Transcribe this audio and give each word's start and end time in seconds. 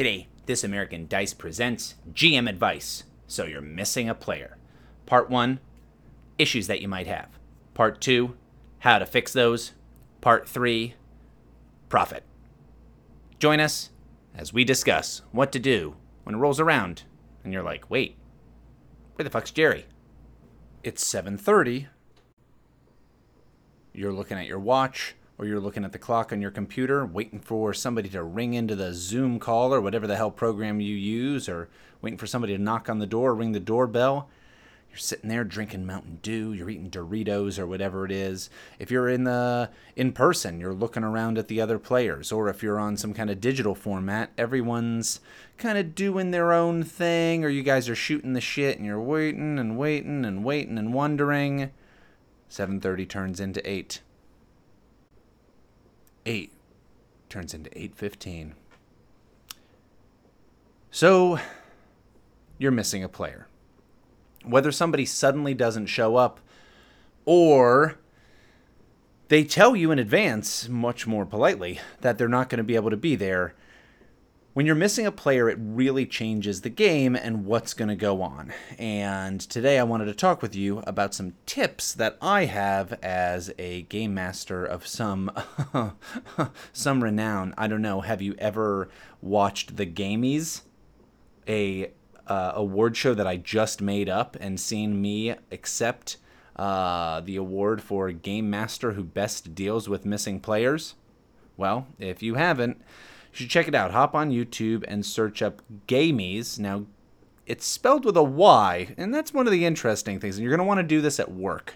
Today, 0.00 0.28
This 0.46 0.64
American 0.64 1.06
Dice 1.08 1.34
presents 1.34 1.96
GM 2.14 2.48
Advice 2.48 3.04
So 3.26 3.44
You're 3.44 3.60
Missing 3.60 4.08
a 4.08 4.14
Player. 4.14 4.56
Part 5.04 5.28
1 5.28 5.60
Issues 6.38 6.68
that 6.68 6.80
you 6.80 6.88
might 6.88 7.06
have. 7.06 7.38
Part 7.74 8.00
2 8.00 8.34
How 8.78 8.98
to 8.98 9.04
Fix 9.04 9.34
Those. 9.34 9.72
Part 10.22 10.48
3 10.48 10.94
Profit. 11.90 12.24
Join 13.38 13.60
us 13.60 13.90
as 14.34 14.54
we 14.54 14.64
discuss 14.64 15.20
what 15.32 15.52
to 15.52 15.58
do 15.58 15.96
when 16.24 16.36
it 16.36 16.38
rolls 16.38 16.60
around 16.60 17.02
and 17.44 17.52
you're 17.52 17.62
like, 17.62 17.90
wait, 17.90 18.16
where 19.16 19.24
the 19.24 19.28
fuck's 19.28 19.50
Jerry? 19.50 19.84
It's 20.82 21.04
7:30. 21.04 21.88
You're 23.92 24.14
looking 24.14 24.38
at 24.38 24.46
your 24.46 24.60
watch 24.60 25.14
or 25.40 25.46
you're 25.46 25.58
looking 25.58 25.86
at 25.86 25.92
the 25.92 25.98
clock 25.98 26.34
on 26.34 26.42
your 26.42 26.50
computer 26.50 27.06
waiting 27.06 27.40
for 27.40 27.72
somebody 27.72 28.10
to 28.10 28.22
ring 28.22 28.52
into 28.52 28.76
the 28.76 28.92
Zoom 28.92 29.38
call 29.38 29.72
or 29.72 29.80
whatever 29.80 30.06
the 30.06 30.16
hell 30.16 30.30
program 30.30 30.82
you 30.82 30.94
use 30.94 31.48
or 31.48 31.70
waiting 32.02 32.18
for 32.18 32.26
somebody 32.26 32.54
to 32.54 32.62
knock 32.62 32.90
on 32.90 32.98
the 32.98 33.06
door, 33.06 33.34
ring 33.34 33.52
the 33.52 33.58
doorbell. 33.58 34.28
You're 34.90 34.98
sitting 34.98 35.30
there 35.30 35.44
drinking 35.44 35.86
Mountain 35.86 36.18
Dew, 36.20 36.52
you're 36.52 36.68
eating 36.68 36.90
Doritos 36.90 37.58
or 37.58 37.66
whatever 37.66 38.04
it 38.04 38.12
is. 38.12 38.50
If 38.78 38.90
you're 38.90 39.08
in 39.08 39.24
the 39.24 39.70
in 39.96 40.12
person, 40.12 40.60
you're 40.60 40.74
looking 40.74 41.04
around 41.04 41.38
at 41.38 41.48
the 41.48 41.58
other 41.58 41.78
players, 41.78 42.30
or 42.30 42.50
if 42.50 42.62
you're 42.62 42.78
on 42.78 42.98
some 42.98 43.14
kind 43.14 43.30
of 43.30 43.40
digital 43.40 43.74
format, 43.74 44.32
everyone's 44.36 45.20
kind 45.56 45.78
of 45.78 45.94
doing 45.94 46.32
their 46.32 46.52
own 46.52 46.82
thing, 46.82 47.46
or 47.46 47.48
you 47.48 47.62
guys 47.62 47.88
are 47.88 47.94
shooting 47.94 48.34
the 48.34 48.42
shit 48.42 48.76
and 48.76 48.84
you're 48.84 49.00
waiting 49.00 49.58
and 49.58 49.78
waiting 49.78 50.26
and 50.26 50.44
waiting 50.44 50.76
and 50.76 50.92
wondering. 50.92 51.70
7:30 52.50 53.08
turns 53.08 53.40
into 53.40 53.66
8. 53.66 54.02
8 56.26 56.52
turns 57.28 57.54
into 57.54 57.70
8:15. 57.70 58.54
So 60.90 61.38
you're 62.58 62.72
missing 62.72 63.04
a 63.04 63.08
player 63.08 63.46
whether 64.44 64.72
somebody 64.72 65.04
suddenly 65.04 65.54
doesn't 65.54 65.86
show 65.86 66.16
up 66.16 66.40
or 67.24 67.98
they 69.28 69.44
tell 69.44 69.76
you 69.76 69.90
in 69.92 69.98
advance, 69.98 70.68
much 70.68 71.06
more 71.06 71.24
politely, 71.24 71.78
that 72.00 72.18
they're 72.18 72.28
not 72.28 72.48
going 72.48 72.58
to 72.58 72.64
be 72.64 72.74
able 72.74 72.90
to 72.90 72.96
be 72.96 73.14
there. 73.14 73.54
When 74.52 74.66
you're 74.66 74.74
missing 74.74 75.06
a 75.06 75.12
player, 75.12 75.48
it 75.48 75.58
really 75.60 76.04
changes 76.04 76.62
the 76.62 76.70
game 76.70 77.14
and 77.14 77.46
what's 77.46 77.72
going 77.72 77.88
to 77.88 77.94
go 77.94 78.20
on. 78.20 78.52
And 78.80 79.40
today 79.40 79.78
I 79.78 79.84
wanted 79.84 80.06
to 80.06 80.14
talk 80.14 80.42
with 80.42 80.56
you 80.56 80.82
about 80.88 81.14
some 81.14 81.34
tips 81.46 81.92
that 81.92 82.18
I 82.20 82.46
have 82.46 82.98
as 83.00 83.52
a 83.60 83.82
game 83.82 84.12
master 84.12 84.64
of 84.64 84.88
some 84.88 85.30
some 86.72 87.04
renown. 87.04 87.54
I 87.56 87.68
don't 87.68 87.80
know, 87.80 88.00
have 88.00 88.20
you 88.20 88.34
ever 88.38 88.88
watched 89.22 89.76
The 89.76 89.86
Gamies? 89.86 90.62
A 91.46 91.92
uh, 92.26 92.52
award 92.56 92.96
show 92.96 93.14
that 93.14 93.28
I 93.28 93.36
just 93.36 93.80
made 93.80 94.08
up 94.08 94.36
and 94.40 94.58
seen 94.58 95.00
me 95.00 95.36
accept 95.52 96.16
uh, 96.56 97.20
the 97.20 97.36
award 97.36 97.82
for 97.82 98.10
Game 98.10 98.50
Master 98.50 98.92
who 98.92 99.04
best 99.04 99.54
deals 99.54 99.88
with 99.88 100.04
missing 100.04 100.40
players? 100.40 100.96
Well, 101.56 101.86
if 102.00 102.20
you 102.20 102.34
haven't, 102.34 102.82
you 103.32 103.36
should 103.36 103.50
check 103.50 103.68
it 103.68 103.74
out. 103.74 103.92
Hop 103.92 104.14
on 104.14 104.30
YouTube 104.30 104.84
and 104.88 105.04
search 105.04 105.42
up 105.42 105.62
Gamies. 105.86 106.58
Now, 106.58 106.86
it's 107.46 107.66
spelled 107.66 108.04
with 108.04 108.16
a 108.16 108.22
Y, 108.22 108.94
and 108.96 109.12
that's 109.12 109.34
one 109.34 109.46
of 109.46 109.52
the 109.52 109.64
interesting 109.64 110.20
things. 110.20 110.36
And 110.36 110.44
you're 110.44 110.56
going 110.56 110.64
to 110.64 110.68
want 110.68 110.78
to 110.78 110.84
do 110.84 111.00
this 111.00 111.18
at 111.18 111.32
work. 111.32 111.74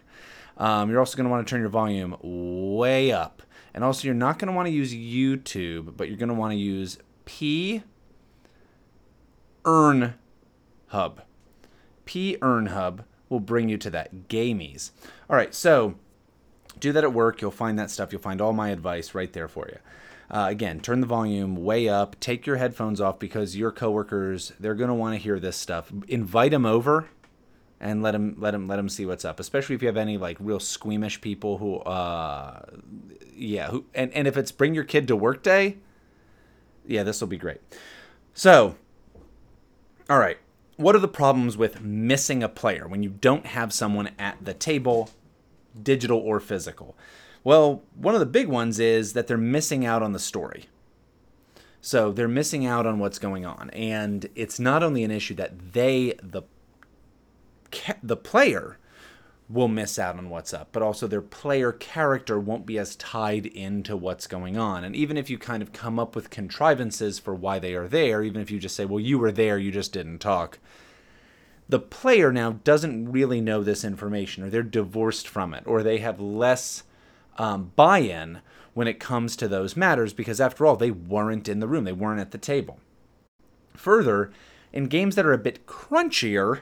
Um, 0.57 0.91
you're 0.91 1.01
also 1.01 1.17
going 1.17 1.25
to 1.25 1.31
want 1.31 1.47
to 1.47 1.51
turn 1.51 1.61
your 1.61 1.69
volume 1.69 2.17
way 2.23 3.11
up. 3.11 3.43
And 3.75 3.83
also, 3.83 4.07
you're 4.07 4.15
not 4.15 4.39
going 4.39 4.49
to 4.49 4.55
want 4.55 4.67
to 4.67 4.73
use 4.73 4.95
YouTube, 4.95 5.97
but 5.97 6.09
you're 6.09 6.17
going 6.17 6.29
to 6.29 6.35
want 6.35 6.53
to 6.53 6.57
use 6.57 6.99
P 7.25 7.83
Earn 9.65 10.15
Hub. 10.89 11.23
P 12.05 12.37
Earn 12.41 12.67
Hub 12.67 13.05
will 13.29 13.41
bring 13.41 13.69
you 13.69 13.77
to 13.79 13.91
that 13.91 14.29
Gamies. 14.29 14.93
All 15.29 15.37
right, 15.37 15.53
so 15.53 15.97
do 16.85 16.93
that 16.93 17.03
at 17.03 17.13
work. 17.13 17.41
You'll 17.41 17.51
find 17.51 17.79
that 17.79 17.91
stuff. 17.91 18.13
You'll 18.13 18.21
find 18.21 18.41
all 18.41 18.53
my 18.53 18.69
advice 18.69 19.15
right 19.15 19.33
there 19.33 19.49
for 19.49 19.67
you. 19.69 19.79
Uh, 20.31 20.47
again, 20.49 20.81
turn 20.81 21.01
the 21.01 21.07
volume 21.07 21.57
way 21.57 21.89
up. 21.89 22.19
Take 22.21 22.47
your 22.47 22.57
headphones 22.57 23.01
off 23.01 23.19
because 23.19 23.57
your 23.57 23.73
coworkers 23.73 24.53
they're 24.61 24.75
going 24.75 24.89
to 24.89 24.95
want 24.95 25.15
to 25.15 25.19
hear 25.19 25.41
this 25.41 25.57
stuff. 25.57 25.91
Invite 26.09 26.51
them 26.51 26.67
over 26.67 27.09
and 27.81 28.03
let 28.03 28.13
them 28.13 28.37
let 28.39 28.53
them 28.53 28.69
let 28.69 28.77
them 28.77 28.89
see 28.89 29.07
what's 29.07 29.25
up. 29.25 29.41
Especially 29.41 29.75
if 29.75 29.83
you 29.83 29.89
have 29.89 29.97
any 29.97 30.19
like 30.19 30.37
real 30.41 30.61
squeamish 30.61 31.21
people 31.21 31.59
who, 31.59 31.77
uh, 31.79 32.61
yeah, 33.35 33.69
who 33.69 33.85
and 33.95 34.13
and 34.13 34.29
if 34.29 34.37
it's 34.37 34.53
bring 34.53 34.75
your 34.75 34.85
kid 34.85 35.09
to 35.09 35.17
work 35.17 35.43
day, 35.43 35.79
yeah, 36.87 37.03
this 37.03 37.21
will 37.21 37.29
be 37.29 37.39
great. 37.39 37.61
So, 38.35 38.77
all 40.11 40.19
right, 40.19 40.39
what 40.77 40.95
are 40.95 41.01
the 41.01 41.09
problems 41.09 41.57
with 41.57 41.81
missing 41.81 42.43
a 42.43 42.49
player 42.49 42.87
when 42.87 43.03
you 43.03 43.11
don't 43.11 43.47
have 43.47 43.73
someone 43.73 44.11
at 44.19 44.45
the 44.45 44.55
table, 44.55 45.11
digital 45.83 46.19
or 46.19 46.41
physical? 46.41 46.97
Well, 47.43 47.83
one 47.95 48.15
of 48.15 48.21
the 48.21 48.27
big 48.27 48.49
ones 48.49 48.79
is 48.79 49.13
that 49.13 49.27
they're 49.27 49.37
missing 49.37 49.85
out 49.85 50.03
on 50.03 50.13
the 50.13 50.19
story. 50.19 50.67
So 51.81 52.13
they're 52.13 52.29
missing 52.29 52.65
out 52.65 52.87
on 52.87 52.99
what's 52.99 53.19
going 53.19 53.45
on, 53.45 53.69
and 53.71 54.31
it's 54.35 54.59
not 54.59 54.83
only 54.83 55.05
an 55.05 55.11
issue 55.11 55.35
that 55.35 55.73
they 55.75 56.15
the 56.23 56.43
the 58.03 58.17
player 58.17 58.79
will 59.49 59.69
miss 59.69 59.99
out 59.99 60.17
on 60.17 60.31
what's 60.31 60.55
up, 60.55 60.69
but 60.73 60.83
also 60.83 61.07
their 61.07 61.21
player 61.21 61.73
character 61.73 62.41
won't 62.41 62.65
be 62.65 62.79
as 62.79 62.97
tied 62.97 63.45
into 63.47 63.97
what's 63.97 64.27
going 64.27 64.57
on. 64.57 64.85
And 64.85 64.97
even 64.97 65.19
if 65.19 65.29
you 65.29 65.37
kind 65.37 65.63
of 65.63 65.73
come 65.73 65.99
up 65.99 66.17
with 66.17 66.31
contrivances 66.31 67.19
for 67.19 67.35
why 67.35 67.59
they 67.59 67.75
are 67.75 67.89
there, 67.89 68.23
even 68.23 68.41
if 68.41 68.51
you 68.51 68.59
just 68.59 68.77
say, 68.77 68.87
well, 68.87 69.01
you 69.01 69.19
were 69.19 69.33
there, 69.33 69.59
you 69.59 69.71
just 69.71 69.93
didn't 69.93 70.21
talk, 70.21 70.59
the 71.69 71.79
player 71.79 72.33
now 72.33 72.53
doesn't 72.65 73.11
really 73.11 73.41
know 73.41 73.63
this 73.63 73.85
information, 73.85 74.45
or 74.45 74.51
they're 74.51 74.63
divorced 74.63 75.27
from 75.27 75.55
it, 75.55 75.65
or 75.67 75.83
they 75.83 75.99
have 75.99 76.21
less 76.21 76.83
um, 77.39 77.73
buy 77.77 77.99
in 77.99 78.41
when 78.75 78.89
it 78.89 79.01
comes 79.01 79.37
to 79.37 79.49
those 79.49 79.77
matters 79.77 80.13
because, 80.13 80.41
after 80.41 80.67
all, 80.67 80.77
they 80.77 80.91
weren't 80.91 81.49
in 81.49 81.61
the 81.61 81.69
room, 81.69 81.85
they 81.85 81.93
weren't 81.93 82.21
at 82.21 82.33
the 82.33 82.39
table. 82.39 82.79
Further, 83.75 84.31
in 84.73 84.87
games 84.87 85.15
that 85.15 85.27
are 85.27 85.33
a 85.33 85.39
bit 85.39 85.67
crunchier, 85.67 86.61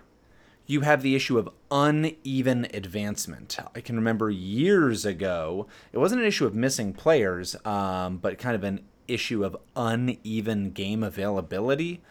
you 0.66 0.82
have 0.82 1.02
the 1.02 1.16
issue 1.16 1.38
of 1.38 1.48
uneven 1.70 2.66
advancement. 2.72 3.58
I 3.74 3.80
can 3.80 3.96
remember 3.96 4.30
years 4.30 5.04
ago, 5.04 5.66
it 5.92 5.98
wasn't 5.98 6.20
an 6.20 6.26
issue 6.26 6.46
of 6.46 6.54
missing 6.54 6.92
players, 6.92 7.56
um, 7.64 8.18
but 8.18 8.38
kind 8.38 8.54
of 8.54 8.62
an 8.62 8.80
issue 9.08 9.44
of 9.44 9.56
uneven 9.74 10.70
game 10.70 11.02
availability. 11.02 12.02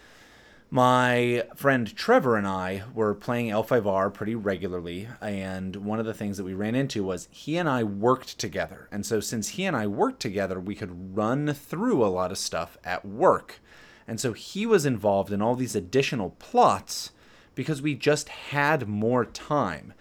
My 0.73 1.43
friend 1.53 1.93
Trevor 1.93 2.37
and 2.37 2.47
I 2.47 2.83
were 2.93 3.13
playing 3.13 3.49
L5R 3.49 4.13
pretty 4.13 4.35
regularly, 4.35 5.09
and 5.19 5.75
one 5.75 5.99
of 5.99 6.05
the 6.05 6.13
things 6.13 6.37
that 6.37 6.45
we 6.45 6.53
ran 6.53 6.75
into 6.75 7.03
was 7.03 7.27
he 7.29 7.57
and 7.57 7.67
I 7.67 7.83
worked 7.83 8.39
together. 8.39 8.87
And 8.89 9.05
so, 9.05 9.19
since 9.19 9.49
he 9.49 9.65
and 9.65 9.75
I 9.75 9.85
worked 9.85 10.21
together, 10.21 10.61
we 10.61 10.75
could 10.75 11.17
run 11.17 11.53
through 11.53 12.05
a 12.05 12.07
lot 12.07 12.31
of 12.31 12.37
stuff 12.37 12.77
at 12.85 13.05
work. 13.05 13.59
And 14.07 14.17
so, 14.17 14.31
he 14.31 14.65
was 14.65 14.85
involved 14.85 15.33
in 15.33 15.41
all 15.41 15.55
these 15.55 15.75
additional 15.75 16.29
plots 16.39 17.11
because 17.53 17.81
we 17.81 17.93
just 17.93 18.29
had 18.29 18.87
more 18.87 19.25
time. 19.25 19.91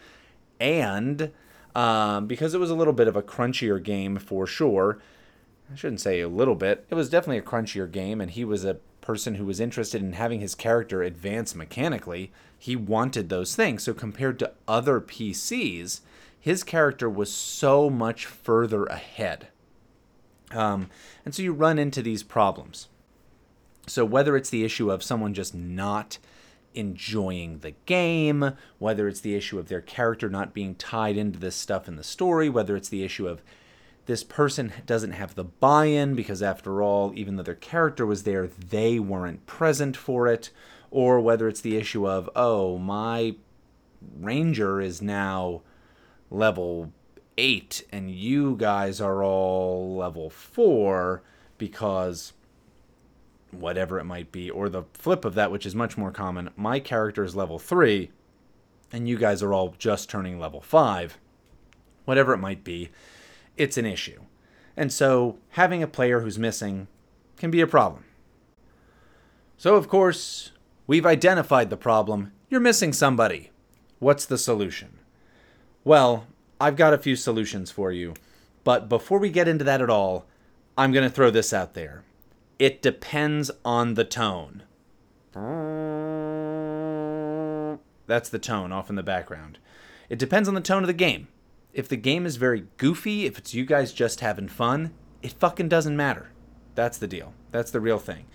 And 0.61 1.33
um, 1.75 2.29
because 2.29 2.55
it 2.55 2.61
was 2.61 2.71
a 2.71 2.77
little 2.77 2.93
bit 2.93 3.09
of 3.09 3.17
a 3.17 3.23
crunchier 3.23 3.83
game 3.83 4.19
for 4.19 4.47
sure, 4.47 5.01
I 5.73 5.75
shouldn't 5.75 6.01
say 6.01 6.21
a 6.21 6.29
little 6.29 6.55
bit, 6.55 6.87
it 6.91 6.95
was 6.95 7.11
definitely 7.11 7.39
a 7.39 7.43
crunchier 7.43 7.91
game, 7.91 8.21
and 8.21 8.31
he 8.31 8.45
was 8.45 8.65
a 8.65 8.79
person 9.01 9.37
who 9.37 9.45
was 9.45 9.61
interested 9.61 10.03
in 10.03 10.13
having 10.13 10.41
his 10.41 10.55
character 10.55 11.03
advance 11.03 11.55
mechanically. 11.55 12.33
He 12.59 12.77
wanted 12.77 13.29
those 13.29 13.57
things. 13.57 13.83
So 13.85 13.95
compared 13.95 14.39
to 14.39 14.53
other 14.69 15.01
PCs, 15.01 16.01
his 16.39 16.63
character 16.65 17.09
was 17.09 17.33
so 17.33 17.91
much 17.91 18.27
further 18.27 18.85
ahead. 18.85 19.49
Um, 20.53 20.89
and 21.25 21.35
so 21.35 21.43
you 21.43 21.53
run 21.53 21.79
into 21.79 22.03
these 22.03 22.23
problems. 22.23 22.89
So 23.87 24.05
whether 24.05 24.37
it's 24.37 24.51
the 24.51 24.65
issue 24.65 24.91
of 24.91 25.03
someone 25.03 25.35
just 25.35 25.55
not 25.55 26.19
enjoying 26.75 27.59
the 27.59 27.75
game, 27.87 28.53
whether 28.79 29.09
it's 29.09 29.21
the 29.21 29.35
issue 29.35 29.59
of 29.59 29.69
their 29.69 29.81
character 29.81 30.29
not 30.29 30.55
being 30.55 30.75
tied 30.75 31.17
into 31.17 31.39
this 31.39 31.57
stuff 31.57 31.89
in 31.89 31.97
the 31.97 32.05
story, 32.05 32.49
whether 32.49 32.77
it's 32.77 32.89
the 32.89 33.03
issue 33.03 33.27
of 33.27 33.43
this 34.11 34.25
person 34.25 34.73
doesn't 34.87 35.13
have 35.13 35.37
the 35.37 35.45
buy 35.45 35.85
in 35.85 36.17
because, 36.17 36.43
after 36.43 36.83
all, 36.83 37.13
even 37.15 37.37
though 37.37 37.45
their 37.45 37.55
character 37.55 38.05
was 38.05 38.25
there, 38.25 38.49
they 38.49 38.99
weren't 38.99 39.47
present 39.47 39.97
for 39.97 40.27
it, 40.27 40.51
or 40.91 41.21
whether 41.21 41.47
it's 41.47 41.61
the 41.61 41.77
issue 41.77 42.09
of, 42.09 42.29
oh, 42.35 42.77
my 42.77 43.37
ranger 44.19 44.81
is 44.81 45.01
now 45.01 45.63
level 46.29 46.93
8 47.39 47.87
and 47.93 48.11
you 48.11 48.57
guys 48.57 49.01
are 49.01 49.23
all 49.23 49.95
level 49.95 50.29
4 50.29 51.23
because 51.57 52.33
whatever 53.53 54.01
it 54.01 54.05
might 54.05 54.33
be, 54.33 54.51
or 54.51 54.69
the 54.69 54.83
flip 54.93 55.25
of 55.25 55.35
that, 55.35 55.53
which 55.53 55.65
is 55.65 55.77
much 55.77 55.97
more 55.97 56.11
common. 56.11 56.51
My 56.57 56.81
character 56.81 57.23
is 57.23 57.37
level 57.37 57.61
3, 57.61 58.11
and 58.93 59.09
you 59.09 59.17
guys 59.17 59.41
are 59.41 59.55
all 59.55 59.77
just 59.79 60.11
turning 60.11 60.41
level 60.41 60.61
5. 60.61 61.17
Whatever 62.07 62.35
it 62.35 62.39
might 62.39 62.65
be, 62.65 62.91
it's 63.61 63.77
an 63.77 63.85
issue. 63.85 64.23
And 64.75 64.91
so 64.91 65.37
having 65.51 65.83
a 65.83 65.87
player 65.87 66.21
who's 66.21 66.39
missing 66.39 66.89
can 67.37 67.51
be 67.51 67.61
a 67.61 67.67
problem. 67.67 68.05
So, 69.59 69.77
of 69.77 69.87
course, 69.87 70.53
we've 70.87 71.05
identified 71.05 71.69
the 71.69 71.77
problem. 71.77 72.33
You're 72.49 72.61
missing 72.61 72.95
somebody. 72.95 73.51
What's 73.99 74.25
the 74.25 74.39
solution? 74.39 74.99
Well, 75.85 76.27
I've 76.59 76.77
got 76.77 76.95
a 76.95 76.99
few 76.99 77.17
solutions 77.17 77.71
for 77.71 77.93
you. 77.93 78.15
But 78.65 78.89
before 78.89 79.19
we 79.19 79.29
get 79.29 79.49
into 79.49 79.65
that 79.65 79.83
at 79.83 79.91
all, 79.91 80.25
I'm 80.79 80.93
going 80.93 81.07
to 81.07 81.15
throw 81.15 81.31
this 81.31 81.53
out 81.53 81.75
there. 81.75 82.03
It 82.59 82.81
depends 82.81 83.51
on 83.63 83.95
the 83.95 84.05
tone. 84.05 84.63
That's 88.07 88.31
the 88.31 88.39
tone 88.39 88.73
off 88.73 88.89
in 88.89 88.97
the 88.97 89.03
background. 89.03 89.59
It 90.09 90.19
depends 90.19 90.49
on 90.49 90.55
the 90.55 90.63
tone 90.63 90.83
of 90.83 90.87
the 90.87 90.95
game. 90.95 91.29
If 91.73 91.89
the 91.89 91.97
game 91.97 92.27
is 92.27 92.37
very 92.37 92.67
goofy, 92.77 93.27
if 93.27 93.39
it's 93.39 93.55
you 93.55 93.65
guys 93.65 93.93
just 93.93 94.21
having 94.21 94.49
fun, 94.49 94.93
it 95.23 95.33
fucking 95.33 95.69
doesn't 95.69 95.97
matter. 95.97 96.31
That's 96.75 96.99
the 96.99 97.07
deal. 97.07 97.33
That's 97.53 97.71
the 97.71 97.81
real 97.81 97.99
thing. 97.99 98.27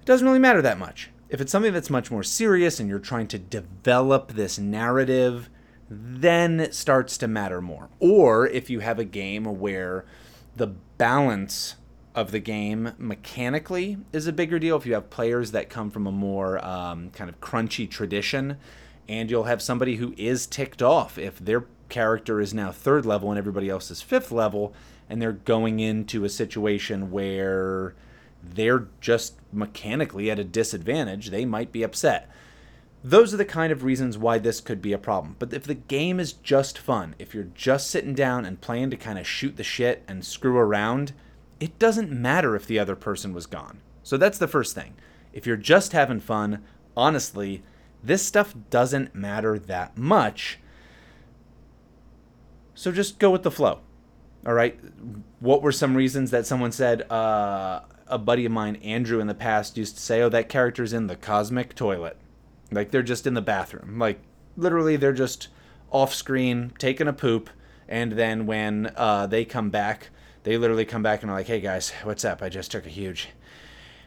It 0.00 0.06
doesn't 0.06 0.26
really 0.26 0.38
matter 0.38 0.62
that 0.62 0.78
much. 0.78 1.10
If 1.28 1.40
it's 1.40 1.52
something 1.52 1.72
that's 1.72 1.90
much 1.90 2.10
more 2.10 2.22
serious 2.22 2.78
and 2.78 2.88
you're 2.88 2.98
trying 2.98 3.28
to 3.28 3.38
develop 3.38 4.32
this 4.32 4.58
narrative, 4.58 5.48
then 5.88 6.60
it 6.60 6.74
starts 6.74 7.16
to 7.18 7.28
matter 7.28 7.60
more. 7.60 7.88
Or 8.00 8.46
if 8.46 8.70
you 8.70 8.80
have 8.80 8.98
a 8.98 9.04
game 9.04 9.44
where 9.44 10.04
the 10.56 10.68
balance 10.98 11.76
of 12.14 12.30
the 12.30 12.38
game 12.38 12.92
mechanically 12.98 13.98
is 14.12 14.26
a 14.26 14.32
bigger 14.32 14.58
deal, 14.58 14.76
if 14.76 14.86
you 14.86 14.94
have 14.94 15.10
players 15.10 15.52
that 15.52 15.70
come 15.70 15.90
from 15.90 16.06
a 16.06 16.12
more 16.12 16.62
um, 16.64 17.10
kind 17.10 17.30
of 17.30 17.40
crunchy 17.40 17.88
tradition, 17.88 18.58
and 19.08 19.30
you'll 19.30 19.44
have 19.44 19.62
somebody 19.62 19.96
who 19.96 20.14
is 20.16 20.46
ticked 20.46 20.82
off 20.82 21.18
if 21.18 21.38
their 21.38 21.64
character 21.92 22.40
is 22.40 22.52
now 22.52 22.72
third 22.72 23.06
level 23.06 23.30
and 23.30 23.38
everybody 23.38 23.68
else 23.68 23.90
is 23.90 24.02
fifth 24.02 24.32
level, 24.32 24.74
and 25.08 25.22
they're 25.22 25.32
going 25.32 25.78
into 25.78 26.24
a 26.24 26.28
situation 26.28 27.12
where 27.12 27.94
they're 28.42 28.88
just 29.00 29.36
mechanically 29.52 30.30
at 30.30 30.38
a 30.38 30.44
disadvantage, 30.44 31.30
they 31.30 31.44
might 31.44 31.70
be 31.70 31.84
upset. 31.84 32.28
Those 33.04 33.34
are 33.34 33.36
the 33.36 33.44
kind 33.44 33.72
of 33.72 33.84
reasons 33.84 34.16
why 34.16 34.38
this 34.38 34.60
could 34.60 34.80
be 34.80 34.92
a 34.92 34.98
problem. 34.98 35.36
But 35.38 35.52
if 35.52 35.64
the 35.64 35.74
game 35.74 36.18
is 36.18 36.32
just 36.32 36.78
fun, 36.78 37.14
if 37.18 37.34
you're 37.34 37.48
just 37.54 37.90
sitting 37.90 38.14
down 38.14 38.44
and 38.44 38.60
playing 38.60 38.90
to 38.90 38.96
kind 38.96 39.18
of 39.18 39.26
shoot 39.26 39.56
the 39.56 39.64
shit 39.64 40.02
and 40.08 40.24
screw 40.24 40.56
around, 40.56 41.12
it 41.60 41.78
doesn't 41.78 42.10
matter 42.10 42.56
if 42.56 42.66
the 42.66 42.78
other 42.78 42.96
person 42.96 43.34
was 43.34 43.46
gone. 43.46 43.80
So 44.02 44.16
that's 44.16 44.38
the 44.38 44.48
first 44.48 44.74
thing. 44.74 44.94
If 45.32 45.46
you're 45.46 45.56
just 45.56 45.92
having 45.92 46.20
fun, 46.20 46.64
honestly, 46.96 47.62
this 48.02 48.24
stuff 48.24 48.54
doesn't 48.70 49.14
matter 49.14 49.58
that 49.58 49.98
much. 49.98 50.58
So 52.74 52.92
just 52.92 53.18
go 53.18 53.30
with 53.30 53.42
the 53.42 53.50
flow. 53.50 53.80
All 54.46 54.54
right. 54.54 54.78
What 55.40 55.62
were 55.62 55.72
some 55.72 55.94
reasons 55.94 56.30
that 56.30 56.46
someone 56.46 56.72
said? 56.72 57.10
Uh, 57.10 57.80
a 58.08 58.18
buddy 58.18 58.44
of 58.44 58.52
mine, 58.52 58.76
Andrew, 58.76 59.20
in 59.20 59.26
the 59.26 59.34
past 59.34 59.76
used 59.76 59.96
to 59.96 60.02
say, 60.02 60.20
"Oh, 60.20 60.28
that 60.28 60.48
character's 60.48 60.92
in 60.92 61.06
the 61.06 61.16
cosmic 61.16 61.74
toilet." 61.74 62.16
Like 62.70 62.90
they're 62.90 63.02
just 63.02 63.26
in 63.26 63.34
the 63.34 63.42
bathroom. 63.42 63.98
Like 63.98 64.20
literally, 64.56 64.96
they're 64.96 65.12
just 65.12 65.48
off 65.90 66.14
screen 66.14 66.72
taking 66.78 67.08
a 67.08 67.12
poop, 67.12 67.50
and 67.88 68.12
then 68.12 68.46
when 68.46 68.92
uh, 68.96 69.26
they 69.26 69.44
come 69.44 69.70
back, 69.70 70.10
they 70.42 70.56
literally 70.56 70.84
come 70.84 71.02
back 71.02 71.22
and 71.22 71.30
are 71.30 71.34
like, 71.34 71.46
"Hey 71.46 71.60
guys, 71.60 71.92
what's 72.02 72.24
up? 72.24 72.42
I 72.42 72.48
just 72.48 72.70
took 72.70 72.86
a 72.86 72.90
huge." 72.90 73.28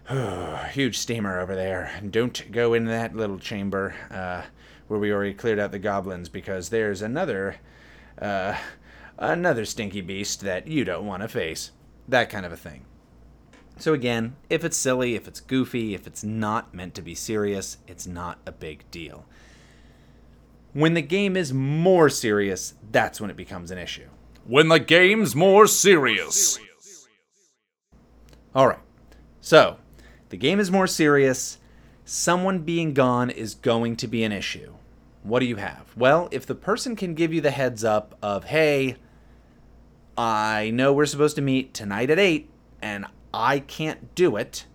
huge 0.71 0.99
steamer 0.99 1.39
over 1.39 1.55
there. 1.55 1.91
And 1.97 2.11
don't 2.11 2.51
go 2.51 2.73
in 2.75 2.85
that 2.85 3.15
little 3.15 3.39
chamber 3.39 3.95
uh, 4.11 4.43
where 4.87 4.99
we 4.99 5.11
already 5.11 5.33
cleared 5.33 5.57
out 5.57 5.71
the 5.71 5.79
goblins 5.79 6.29
because 6.29 6.69
there's 6.69 7.01
another 7.01 7.55
uh, 8.21 8.57
another 9.17 9.65
stinky 9.65 10.01
beast 10.01 10.41
that 10.41 10.67
you 10.67 10.85
don't 10.85 11.05
want 11.05 11.21
to 11.21 11.27
face. 11.27 11.71
That 12.07 12.29
kind 12.29 12.45
of 12.45 12.51
a 12.51 12.57
thing. 12.57 12.85
So, 13.77 13.93
again, 13.93 14.35
if 14.49 14.63
it's 14.63 14.77
silly, 14.77 15.15
if 15.15 15.27
it's 15.27 15.41
goofy, 15.41 15.93
if 15.93 16.07
it's 16.07 16.23
not 16.23 16.73
meant 16.73 16.95
to 16.95 17.01
be 17.01 17.13
serious, 17.13 17.77
it's 17.87 18.07
not 18.07 18.39
a 18.45 18.51
big 18.51 18.89
deal. 18.89 19.25
When 20.71 20.93
the 20.93 21.01
game 21.01 21.35
is 21.35 21.53
more 21.53 22.09
serious, 22.09 22.75
that's 22.91 23.19
when 23.19 23.29
it 23.29 23.35
becomes 23.35 23.71
an 23.71 23.77
issue. 23.77 24.07
When 24.45 24.69
the 24.69 24.79
game's 24.79 25.35
more 25.35 25.67
serious. 25.67 26.57
All 28.53 28.67
right. 28.67 28.79
So, 29.41 29.77
the 30.29 30.37
game 30.37 30.59
is 30.59 30.71
more 30.71 30.87
serious. 30.87 31.57
Someone 32.05 32.59
being 32.59 32.93
gone 32.93 33.29
is 33.29 33.55
going 33.55 33.95
to 33.97 34.07
be 34.07 34.23
an 34.23 34.31
issue. 34.31 34.73
What 35.25 35.39
do 35.39 35.47
you 35.47 35.55
have? 35.55 35.91
Well, 35.97 36.29
if 36.29 36.45
the 36.45 36.53
person 36.53 36.95
can 36.95 37.15
give 37.15 37.33
you 37.33 37.41
the 37.41 37.49
heads 37.49 37.83
up 37.83 38.15
of, 38.21 38.43
hey, 38.43 38.97
I 40.15 40.69
know 40.69 40.93
we're 40.93 41.07
supposed 41.07 41.35
to 41.37 41.41
meet 41.41 41.73
tonight 41.73 42.11
at 42.11 42.19
8, 42.19 42.47
and 42.79 43.07
I 43.33 43.57
can't 43.59 44.13
do 44.13 44.35
it, 44.35 44.67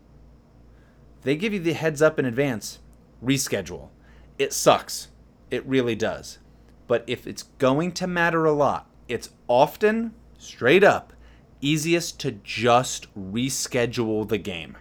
they 1.23 1.37
give 1.37 1.53
you 1.53 1.61
the 1.61 1.75
heads 1.75 2.03
up 2.03 2.19
in 2.19 2.25
advance, 2.25 2.81
reschedule. 3.25 3.91
It 4.39 4.53
sucks. 4.53 5.09
It 5.53 5.65
really 5.67 5.95
does. 5.95 6.41
But 6.89 7.05
if 7.07 7.29
it's 7.29 7.45
going 7.59 7.93
to 7.93 8.09
matter 8.09 8.45
a 8.45 8.53
lot, 8.53 8.91
it's 9.07 9.31
often, 9.47 10.15
straight 10.37 10.83
up, 10.83 11.13
easiest 11.61 12.19
to 12.21 12.33
just 12.33 13.07
reschedule 13.15 14.29
the 14.29 14.39
game. 14.39 14.77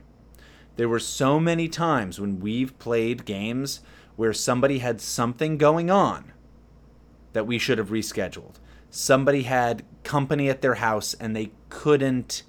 There 0.77 0.89
were 0.89 0.98
so 0.98 1.39
many 1.39 1.68
times 1.68 2.19
when 2.19 2.39
we've 2.39 2.80
played 2.80 3.25
games 3.25 3.81
where 4.19 4.33
somebody 4.33 4.80
had 4.80 5.00
something 5.00 5.57
going 5.57 5.89
on 5.89 6.33
that 7.31 7.48
we 7.48 7.57
should 7.57 7.77
have 7.77 7.88
rescheduled. 7.88 8.56
Somebody 8.89 9.44
had 9.44 9.81
company 10.04 10.50
at 10.50 10.62
their 10.62 10.74
house 10.74 11.13
and 11.13 11.33
they 11.33 11.51
couldn't 11.69 12.44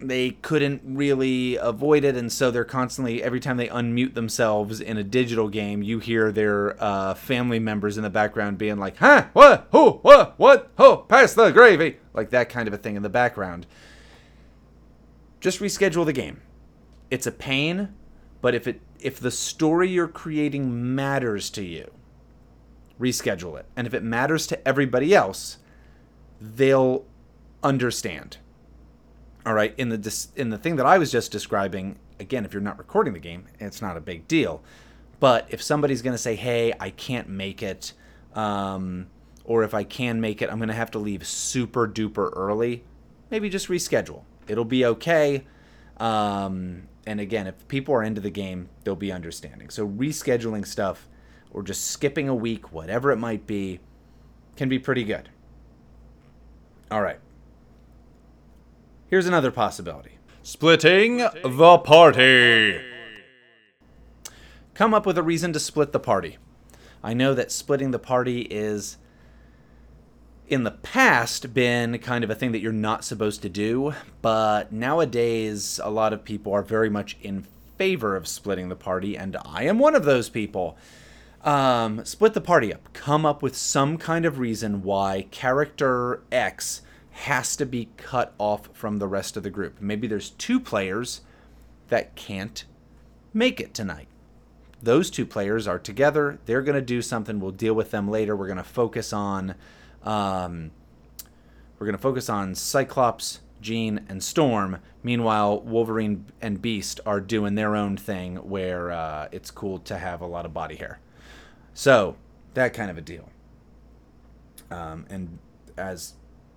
they 0.00 0.30
couldn't 0.30 0.82
really 0.84 1.54
avoid 1.54 2.02
it, 2.02 2.16
and 2.16 2.32
so 2.32 2.50
they're 2.50 2.64
constantly 2.64 3.22
every 3.22 3.38
time 3.38 3.56
they 3.56 3.68
unmute 3.68 4.14
themselves 4.14 4.80
in 4.80 4.96
a 4.96 5.04
digital 5.04 5.48
game, 5.48 5.80
you 5.80 6.00
hear 6.00 6.32
their 6.32 6.82
uh, 6.82 7.14
family 7.14 7.60
members 7.60 7.96
in 7.96 8.02
the 8.02 8.10
background 8.10 8.58
being 8.58 8.78
like, 8.78 8.96
"Huh? 8.96 9.26
What? 9.32 9.68
Who? 9.70 9.90
What? 9.98 10.34
What? 10.38 10.72
Oh, 10.76 11.04
pass 11.08 11.34
the 11.34 11.50
gravy!" 11.50 11.98
Like 12.14 12.30
that 12.30 12.48
kind 12.48 12.66
of 12.66 12.74
a 12.74 12.78
thing 12.78 12.96
in 12.96 13.02
the 13.02 13.08
background. 13.10 13.66
Just 15.38 15.60
reschedule 15.60 16.04
the 16.04 16.12
game. 16.12 16.40
It's 17.12 17.28
a 17.28 17.32
pain, 17.32 17.94
but 18.40 18.56
if 18.56 18.66
it 18.66 18.80
if 19.02 19.20
the 19.20 19.30
story 19.30 19.88
you're 19.88 20.08
creating 20.08 20.94
matters 20.94 21.50
to 21.50 21.62
you, 21.62 21.90
reschedule 23.00 23.58
it. 23.58 23.66
And 23.76 23.86
if 23.86 23.94
it 23.94 24.02
matters 24.02 24.46
to 24.48 24.68
everybody 24.68 25.14
else, 25.14 25.58
they'll 26.40 27.04
understand 27.62 28.38
all 29.46 29.54
right, 29.54 29.74
in 29.78 29.88
the 29.88 29.98
dis- 29.98 30.28
in 30.36 30.50
the 30.50 30.58
thing 30.58 30.76
that 30.76 30.86
I 30.86 30.98
was 30.98 31.10
just 31.10 31.32
describing, 31.32 31.96
again, 32.18 32.44
if 32.44 32.52
you're 32.52 32.62
not 32.62 32.78
recording 32.78 33.14
the 33.14 33.20
game, 33.20 33.46
it's 33.58 33.80
not 33.80 33.96
a 33.96 34.00
big 34.00 34.28
deal. 34.28 34.62
But 35.18 35.46
if 35.50 35.62
somebody's 35.62 36.02
going 36.02 36.14
to 36.14 36.18
say, 36.18 36.36
"Hey, 36.36 36.72
I 36.78 36.90
can't 36.90 37.28
make 37.28 37.62
it," 37.62 37.92
um, 38.34 39.06
or 39.44 39.64
if 39.64 39.74
I 39.74 39.84
can 39.84 40.20
make 40.20 40.42
it, 40.42 40.50
I'm 40.50 40.58
going 40.58 40.68
to 40.68 40.74
have 40.74 40.90
to 40.92 40.98
leave 40.98 41.26
super 41.26 41.88
duper 41.88 42.30
early, 42.34 42.84
maybe 43.30 43.48
just 43.48 43.68
reschedule. 43.68 44.22
It'll 44.46 44.64
be 44.64 44.84
okay. 44.84 45.44
Um, 45.98 46.88
and 47.10 47.18
again, 47.18 47.48
if 47.48 47.66
people 47.66 47.92
are 47.92 48.04
into 48.04 48.20
the 48.20 48.30
game, 48.30 48.68
they'll 48.84 48.94
be 48.94 49.10
understanding. 49.10 49.68
So 49.68 49.84
rescheduling 49.84 50.64
stuff 50.64 51.08
or 51.50 51.64
just 51.64 51.90
skipping 51.90 52.28
a 52.28 52.34
week, 52.36 52.72
whatever 52.72 53.10
it 53.10 53.16
might 53.16 53.48
be, 53.48 53.80
can 54.54 54.68
be 54.68 54.78
pretty 54.78 55.02
good. 55.02 55.28
All 56.88 57.02
right. 57.02 57.18
Here's 59.08 59.26
another 59.26 59.50
possibility 59.50 60.12
Splitting 60.44 61.16
the 61.42 61.78
party. 61.78 62.80
Come 64.74 64.94
up 64.94 65.04
with 65.04 65.18
a 65.18 65.22
reason 65.24 65.52
to 65.52 65.58
split 65.58 65.90
the 65.90 65.98
party. 65.98 66.38
I 67.02 67.12
know 67.12 67.34
that 67.34 67.50
splitting 67.50 67.90
the 67.90 67.98
party 67.98 68.42
is 68.42 68.98
in 70.50 70.64
the 70.64 70.72
past 70.72 71.54
been 71.54 71.96
kind 71.98 72.24
of 72.24 72.28
a 72.28 72.34
thing 72.34 72.50
that 72.50 72.58
you're 72.58 72.72
not 72.72 73.04
supposed 73.04 73.40
to 73.42 73.48
do, 73.48 73.94
but 74.20 74.72
nowadays 74.72 75.80
a 75.82 75.90
lot 75.90 76.12
of 76.12 76.24
people 76.24 76.52
are 76.52 76.62
very 76.62 76.90
much 76.90 77.16
in 77.22 77.46
favor 77.78 78.16
of 78.16 78.26
splitting 78.26 78.68
the 78.68 78.76
party, 78.76 79.16
and 79.16 79.36
I 79.44 79.62
am 79.62 79.78
one 79.78 79.94
of 79.94 80.04
those 80.04 80.28
people. 80.28 80.76
Um, 81.42 82.04
split 82.04 82.34
the 82.34 82.40
party 82.40 82.74
up. 82.74 82.92
Come 82.92 83.24
up 83.24 83.42
with 83.42 83.56
some 83.56 83.96
kind 83.96 84.26
of 84.26 84.40
reason 84.40 84.82
why 84.82 85.28
character 85.30 86.22
X 86.32 86.82
has 87.12 87.54
to 87.56 87.64
be 87.64 87.88
cut 87.96 88.34
off 88.36 88.68
from 88.72 88.98
the 88.98 89.08
rest 89.08 89.36
of 89.36 89.44
the 89.44 89.50
group. 89.50 89.80
Maybe 89.80 90.08
there's 90.08 90.30
two 90.30 90.58
players 90.58 91.20
that 91.88 92.16
can't 92.16 92.64
make 93.32 93.60
it 93.60 93.72
tonight. 93.72 94.08
Those 94.82 95.10
two 95.10 95.26
players 95.26 95.68
are 95.68 95.78
together. 95.78 96.40
They're 96.46 96.62
going 96.62 96.74
to 96.74 96.82
do 96.82 97.02
something. 97.02 97.38
We'll 97.38 97.52
deal 97.52 97.74
with 97.74 97.92
them 97.92 98.10
later. 98.10 98.34
We're 98.34 98.46
going 98.46 98.56
to 98.56 98.64
focus 98.64 99.12
on, 99.12 99.54
um, 100.04 100.70
we're 101.78 101.86
going 101.86 101.96
to 101.96 102.02
focus 102.02 102.28
on 102.28 102.54
Cyclops, 102.54 103.40
Jean, 103.60 104.04
and 104.08 104.22
Storm. 104.22 104.78
Meanwhile, 105.02 105.60
Wolverine 105.62 106.26
and 106.40 106.60
Beast 106.60 107.00
are 107.06 107.20
doing 107.20 107.54
their 107.54 107.74
own 107.74 107.96
thing, 107.96 108.36
where 108.36 108.90
uh, 108.90 109.28
it's 109.32 109.50
cool 109.50 109.78
to 109.80 109.96
have 109.96 110.20
a 110.20 110.26
lot 110.26 110.44
of 110.44 110.52
body 110.52 110.76
hair. 110.76 111.00
So 111.74 112.16
that 112.54 112.74
kind 112.74 112.90
of 112.90 112.98
a 112.98 113.00
deal. 113.00 113.28
Um, 114.70 115.06
and 115.08 115.38
as 115.76 116.14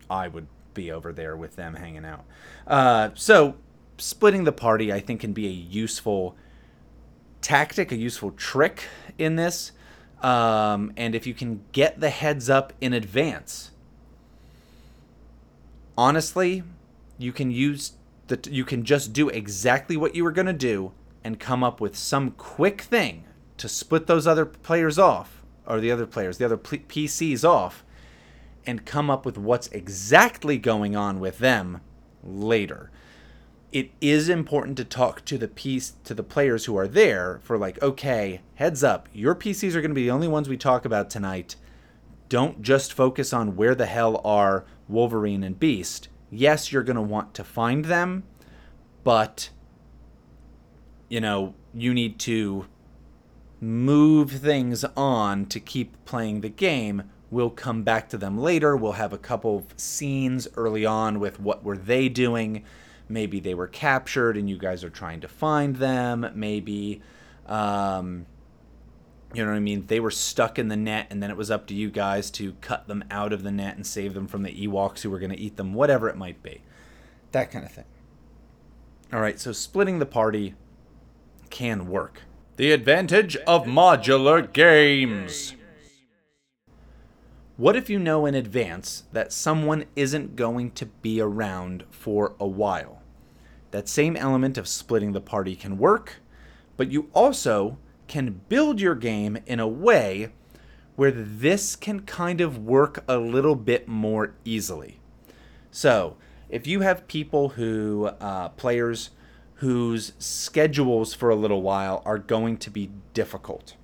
I 0.10 0.28
would 0.28 0.48
be 0.74 0.92
over 0.92 1.14
there 1.14 1.38
with 1.38 1.56
them 1.56 1.76
hanging 1.76 2.06
out. 2.06 2.26
Uh, 2.68 3.10
so 3.14 3.56
splitting 3.98 4.44
the 4.44 4.52
party, 4.52 4.92
I 4.92 5.00
think, 5.00 5.22
can 5.22 5.34
be 5.34 5.48
a 5.48 5.52
useful 5.52 6.36
tactic, 7.42 7.92
a 7.92 7.96
useful 7.96 8.32
trick 8.32 8.84
in 9.18 9.36
this. 9.36 9.72
Um, 10.24 10.94
and 10.96 11.14
if 11.14 11.28
you 11.28 11.34
can 11.34 11.64
get 11.74 12.00
the 12.00 12.10
heads 12.10 12.50
up 12.50 12.74
in 12.80 12.94
advance, 12.94 13.72
honestly, 15.98 16.64
you 17.18 17.34
can 17.34 17.52
use 17.52 17.94
the 18.28 18.40
you 18.50 18.64
can 18.64 18.84
just 18.86 19.12
do 19.12 19.28
exactly 19.30 19.98
what 19.98 20.16
you 20.16 20.24
were 20.24 20.32
going 20.32 20.46
to 20.46 20.54
do 20.54 20.94
and 21.24 21.40
come 21.40 21.64
up 21.64 21.82
with 21.82 21.96
some 21.96 22.32
quick 22.32 22.82
thing 22.82 23.26
to 23.58 23.68
split 23.68 24.08
those 24.08 24.26
other 24.26 24.46
players 24.46 24.98
off 24.98 25.44
or 25.68 25.80
the 25.80 25.92
other 25.92 26.06
players, 26.06 26.38
the 26.38 26.46
other 26.46 26.58
PCs 26.58 27.44
off 27.48 27.84
and 28.66 28.86
come 28.86 29.10
up 29.10 29.26
with 29.26 29.38
what's 29.38 29.68
exactly 29.68 30.58
going 30.58 30.96
on 30.96 31.20
with 31.20 31.40
them 31.40 31.82
later. 32.24 32.90
It 33.74 33.90
is 34.00 34.30
important 34.30 34.78
to 34.78 34.86
talk 34.86 35.26
to 35.26 35.38
the 35.40 35.48
PCs 35.48 35.94
to 36.04 36.14
the 36.14 36.22
players 36.22 36.66
who 36.66 36.78
are 36.78 36.88
there 36.88 37.40
for 37.42 37.58
like, 37.58 37.82
okay, 37.82 38.42
heads 38.56 38.84
up, 38.84 39.10
your 39.12 39.34
PCs 39.34 39.74
are 39.74 39.82
going 39.82 39.90
to 39.90 39.96
be 39.96 40.04
the 40.04 40.12
only 40.12 40.28
ones 40.28 40.48
we 40.48 40.58
talk 40.58 40.86
about 40.86 41.10
tonight. 41.10 41.56
Don't 42.30 42.62
just 42.62 42.94
focus 42.94 43.34
on 43.34 43.56
where 43.56 43.74
the 43.74 43.88
hell 43.88 44.22
are 44.24 44.66
Wolverine 44.88 45.44
and 45.44 45.60
Beast. 45.60 46.08
Yes, 46.30 46.72
you're 46.72 46.84
going 46.84 46.98
to 46.98 47.02
want 47.02 47.34
to 47.34 47.44
find 47.44 47.86
them, 47.86 48.24
but 49.04 49.50
you 51.10 51.20
know, 51.20 51.56
you 51.74 51.96
need 51.96 52.20
to 52.20 52.68
move 53.60 54.32
things 54.32 54.86
on 54.96 55.48
to 55.48 55.60
keep 55.60 56.06
playing 56.06 56.42
the 56.42 56.50
game 56.50 57.10
We'll 57.34 57.50
come 57.50 57.82
back 57.82 58.10
to 58.10 58.18
them 58.20 58.38
later. 58.38 58.78
We'll 58.78 58.92
have 58.92 59.12
a 59.12 59.18
couple 59.18 59.58
of 59.58 59.66
scenes 59.76 60.48
early 60.56 60.86
on 60.86 61.20
with 61.20 61.40
what 61.40 61.64
were 61.64 61.76
they 61.76 62.08
doing. 62.08 62.64
Maybe 63.10 63.40
they 63.40 63.54
were 63.54 63.68
captured 63.68 64.38
and 64.38 64.50
you 64.50 64.58
guys 64.58 64.84
are 64.84 64.90
trying 64.90 65.22
to 65.22 65.28
find 65.28 65.76
them. 65.76 66.32
Maybe, 66.36 67.02
um, 67.46 68.26
you 69.34 69.44
know 69.44 69.52
what 69.52 69.58
I 69.58 69.62
mean? 69.62 69.86
They 69.88 70.00
were 70.00 70.12
stuck 70.12 70.58
in 70.58 70.68
the 70.68 70.78
net 70.78 71.08
and 71.10 71.22
then 71.22 71.30
it 71.30 71.38
was 71.38 71.52
up 71.52 71.68
to 71.68 71.74
you 71.74 71.90
guys 71.90 72.32
to 72.32 72.54
cut 72.62 72.88
them 72.88 73.04
out 73.12 73.34
of 73.34 73.44
the 73.44 73.52
net 73.52 73.76
and 73.76 73.86
save 73.86 74.14
them 74.14 74.28
from 74.28 74.44
the 74.44 74.68
Ewoks 74.68 75.02
who 75.02 75.10
were 75.10 75.20
going 75.20 75.32
to 75.32 75.40
eat 75.40 75.58
them, 75.58 75.74
whatever 75.74 76.10
it 76.10 76.16
might 76.16 76.42
be. 76.42 76.62
That 77.32 77.52
kind 77.52 77.66
of 77.66 77.72
thing. 77.72 77.86
All 79.12 79.20
right, 79.20 79.40
so 79.40 79.52
splitting 79.52 80.00
the 80.00 80.06
party 80.06 80.56
can 81.50 81.88
work. 81.88 82.22
The 82.58 82.72
advantage 82.72 83.36
of 83.48 83.66
modular 83.66 84.52
games. 84.52 85.56
What 87.56 87.76
if 87.76 87.88
you 87.88 88.00
know 88.00 88.26
in 88.26 88.34
advance 88.34 89.04
that 89.12 89.32
someone 89.32 89.86
isn't 89.96 90.36
going 90.36 90.72
to 90.72 90.88
be 90.88 91.22
around 91.22 91.84
for 91.92 92.34
a 92.40 92.48
while? 92.48 93.04
That 93.70 93.88
same 93.88 94.16
element 94.16 94.58
of 94.58 94.68
splitting 94.68 95.12
the 95.12 95.22
party 95.22 95.56
can 95.56 95.78
work, 95.78 96.16
but 96.78 96.92
you 96.92 97.12
also 97.14 97.78
can 98.08 98.42
build 98.50 98.82
your 98.82 98.96
game 98.96 99.38
in 99.46 99.60
a 99.60 99.68
way 99.68 100.30
where 100.96 101.12
this 101.12 101.76
can 101.76 102.00
kind 102.00 102.42
of 102.42 102.58
work 102.58 103.04
a 103.08 103.18
little 103.18 103.56
bit 103.56 103.88
more 103.88 104.34
easily. 104.44 105.00
So, 105.70 106.18
if 106.50 106.66
you 106.66 106.80
have 106.80 107.08
people 107.08 107.50
who, 107.50 108.08
uh, 108.20 108.50
players 108.50 109.12
whose 109.56 110.14
schedules 110.18 111.14
for 111.14 111.30
a 111.30 111.36
little 111.36 111.62
while 111.62 112.02
are 112.04 112.18
going 112.18 112.58
to 112.58 112.72
be 112.72 112.90
difficult, 113.14 113.76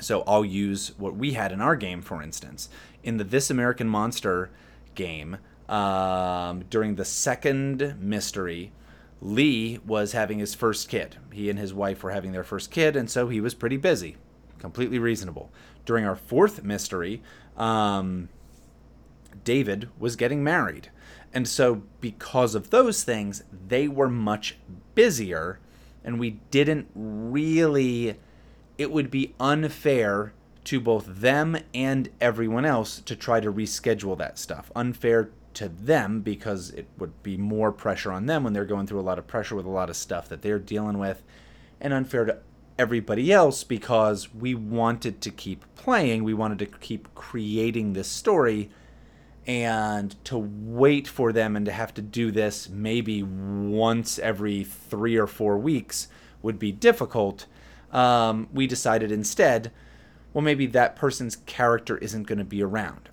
so 0.00 0.22
I'll 0.26 0.44
use 0.44 0.92
what 0.98 1.16
we 1.16 1.32
had 1.32 1.52
in 1.52 1.60
our 1.60 1.76
game, 1.76 2.02
for 2.02 2.22
instance. 2.22 2.68
In 3.02 3.16
the 3.16 3.24
This 3.24 3.50
American 3.50 3.88
Monster 3.88 4.50
game, 4.94 5.38
um, 5.68 6.64
during 6.70 6.96
the 6.96 7.04
second 7.04 7.96
mystery, 8.00 8.72
Lee 9.20 9.78
was 9.86 10.12
having 10.12 10.38
his 10.38 10.54
first 10.54 10.88
kid. 10.88 11.16
He 11.32 11.48
and 11.48 11.58
his 11.58 11.72
wife 11.72 12.02
were 12.02 12.10
having 12.10 12.32
their 12.32 12.44
first 12.44 12.70
kid, 12.70 12.96
and 12.96 13.10
so 13.10 13.28
he 13.28 13.40
was 13.40 13.54
pretty 13.54 13.76
busy. 13.76 14.16
Completely 14.58 14.98
reasonable. 14.98 15.50
During 15.84 16.04
our 16.04 16.16
fourth 16.16 16.62
mystery, 16.62 17.22
um, 17.56 18.28
David 19.44 19.88
was 19.98 20.16
getting 20.16 20.42
married. 20.44 20.90
And 21.32 21.48
so, 21.48 21.82
because 22.00 22.54
of 22.54 22.70
those 22.70 23.04
things, 23.04 23.42
they 23.68 23.88
were 23.88 24.08
much 24.08 24.56
busier, 24.94 25.58
and 26.04 26.18
we 26.18 26.40
didn't 26.50 26.88
really 26.94 28.16
it 28.78 28.90
would 28.90 29.10
be 29.10 29.34
unfair 29.40 30.32
to 30.64 30.80
both 30.80 31.06
them 31.06 31.56
and 31.72 32.08
everyone 32.20 32.64
else 32.64 33.00
to 33.00 33.14
try 33.14 33.40
to 33.40 33.52
reschedule 33.52 34.18
that 34.18 34.38
stuff. 34.38 34.70
Unfair 34.74 35.30
to 35.54 35.68
them 35.68 36.20
because 36.20 36.70
it 36.70 36.86
would 36.98 37.22
be 37.22 37.36
more 37.36 37.72
pressure 37.72 38.12
on 38.12 38.26
them 38.26 38.44
when 38.44 38.52
they're 38.52 38.64
going 38.64 38.86
through 38.86 39.00
a 39.00 39.02
lot 39.02 39.18
of 39.18 39.26
pressure 39.26 39.54
with 39.54 39.64
a 39.64 39.70
lot 39.70 39.88
of 39.88 39.96
stuff 39.96 40.28
that 40.28 40.42
they're 40.42 40.58
dealing 40.58 40.98
with, 40.98 41.22
and 41.80 41.92
unfair 41.94 42.24
to 42.24 42.38
everybody 42.78 43.32
else 43.32 43.64
because 43.64 44.34
we 44.34 44.54
wanted 44.54 45.20
to 45.22 45.30
keep 45.30 45.64
playing, 45.76 46.24
we 46.24 46.34
wanted 46.34 46.58
to 46.58 46.66
keep 46.66 47.14
creating 47.14 47.92
this 47.92 48.08
story. 48.08 48.70
And 49.48 50.16
to 50.24 50.36
wait 50.36 51.06
for 51.06 51.32
them 51.32 51.54
and 51.54 51.64
to 51.66 51.72
have 51.72 51.94
to 51.94 52.02
do 52.02 52.32
this 52.32 52.68
maybe 52.68 53.22
once 53.22 54.18
every 54.18 54.64
three 54.64 55.16
or 55.16 55.28
four 55.28 55.56
weeks 55.56 56.08
would 56.42 56.58
be 56.58 56.72
difficult 56.72 57.46
um, 57.92 58.48
we 58.52 58.66
decided 58.66 59.12
instead, 59.12 59.72
well, 60.32 60.42
maybe 60.42 60.66
that 60.66 60.96
person's 60.96 61.36
character 61.36 61.96
isn't 61.98 62.24
going 62.24 62.38
to 62.38 62.44
be 62.44 62.62
around. 62.62 63.08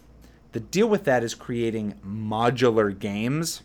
The 0.51 0.60
deal 0.60 0.88
with 0.88 1.03
that 1.06 1.24
is 1.24 1.34
creating 1.34 1.96
modular 2.06 2.98
games. 2.98 3.63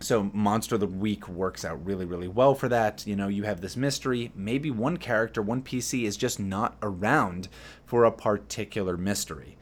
So, 0.00 0.30
Monster 0.34 0.74
of 0.74 0.80
the 0.80 0.86
Week 0.86 1.28
works 1.28 1.64
out 1.64 1.84
really, 1.86 2.04
really 2.04 2.28
well 2.28 2.54
for 2.54 2.68
that. 2.68 3.06
You 3.06 3.16
know, 3.16 3.28
you 3.28 3.44
have 3.44 3.60
this 3.60 3.76
mystery. 3.76 4.32
Maybe 4.34 4.70
one 4.70 4.98
character, 4.98 5.40
one 5.40 5.62
PC 5.62 6.04
is 6.04 6.16
just 6.16 6.38
not 6.38 6.76
around 6.82 7.48
for 7.86 8.04
a 8.04 8.12
particular 8.12 8.96
mystery. 8.98 9.56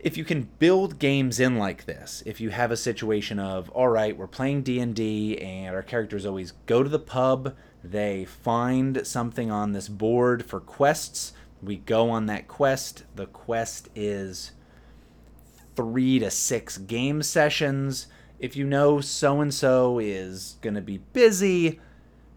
If 0.00 0.16
you 0.16 0.24
can 0.24 0.48
build 0.58 1.00
games 1.00 1.40
in 1.40 1.56
like 1.56 1.86
this, 1.86 2.22
if 2.24 2.40
you 2.40 2.50
have 2.50 2.70
a 2.70 2.76
situation 2.76 3.40
of, 3.40 3.68
all 3.70 3.88
right, 3.88 4.16
we're 4.16 4.28
playing 4.28 4.62
D&D 4.62 5.38
and 5.38 5.74
our 5.74 5.82
characters 5.82 6.24
always 6.24 6.52
go 6.66 6.84
to 6.84 6.88
the 6.88 7.00
pub, 7.00 7.56
they 7.82 8.24
find 8.24 9.04
something 9.06 9.50
on 9.50 9.72
this 9.72 9.88
board 9.88 10.44
for 10.44 10.60
quests. 10.60 11.32
We 11.60 11.78
go 11.78 12.10
on 12.10 12.26
that 12.26 12.46
quest. 12.46 13.04
The 13.16 13.26
quest 13.26 13.88
is 13.96 14.52
three 15.74 16.20
to 16.20 16.30
six 16.30 16.78
game 16.78 17.22
sessions. 17.22 18.06
If 18.38 18.56
you 18.56 18.64
know 18.64 19.00
so 19.00 19.40
and 19.40 19.52
so 19.52 19.98
is 19.98 20.58
going 20.60 20.74
to 20.74 20.80
be 20.80 20.98
busy, 20.98 21.80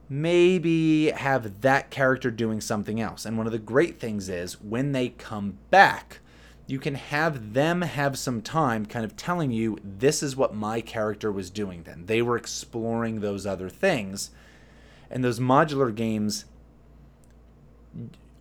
maybe 0.09 1.11
have 1.11 1.61
that 1.61 1.91
character 1.91 2.31
doing 2.31 2.59
something 2.59 2.99
else. 2.99 3.25
And 3.25 3.37
one 3.37 3.45
of 3.45 3.53
the 3.53 3.59
great 3.59 3.99
things 3.99 4.29
is 4.29 4.59
when 4.59 4.93
they 4.93 5.09
come 5.09 5.59
back, 5.69 6.19
you 6.71 6.79
can 6.79 6.95
have 6.95 7.53
them 7.53 7.81
have 7.81 8.17
some 8.17 8.41
time 8.41 8.85
kind 8.85 9.03
of 9.03 9.17
telling 9.17 9.51
you 9.51 9.77
this 9.83 10.23
is 10.23 10.37
what 10.37 10.55
my 10.55 10.79
character 10.79 11.29
was 11.29 11.49
doing 11.49 11.83
then. 11.83 12.05
They 12.05 12.21
were 12.21 12.37
exploring 12.37 13.19
those 13.19 13.45
other 13.45 13.67
things. 13.67 14.31
And 15.09 15.21
those 15.21 15.37
modular 15.37 15.93
games 15.93 16.45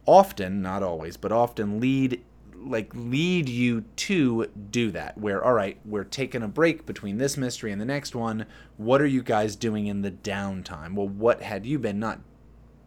often, 0.06 0.62
not 0.62 0.80
always, 0.80 1.16
but 1.16 1.32
often 1.32 1.80
lead 1.80 2.22
like 2.54 2.92
lead 2.94 3.49
you 3.49 3.80
to 3.96 4.46
do 4.70 4.90
that 4.90 5.16
where 5.16 5.42
all 5.42 5.54
right 5.54 5.78
we're 5.82 6.04
taking 6.04 6.42
a 6.42 6.49
break 6.49 6.84
between 6.84 7.16
this 7.16 7.38
mystery 7.38 7.72
and 7.72 7.80
the 7.80 7.87
next 7.87 8.14
one. 8.14 8.46
What 8.76 9.00
are 9.00 9.06
you 9.06 9.22
guys 9.22 9.56
doing 9.56 9.87
in 9.87 10.02
the 10.02 10.10
downtime? 10.10 10.94
Well 10.94 11.08
what 11.08 11.42
had 11.42 11.64
you 11.64 11.78
been 11.78 11.99
not 11.99 12.20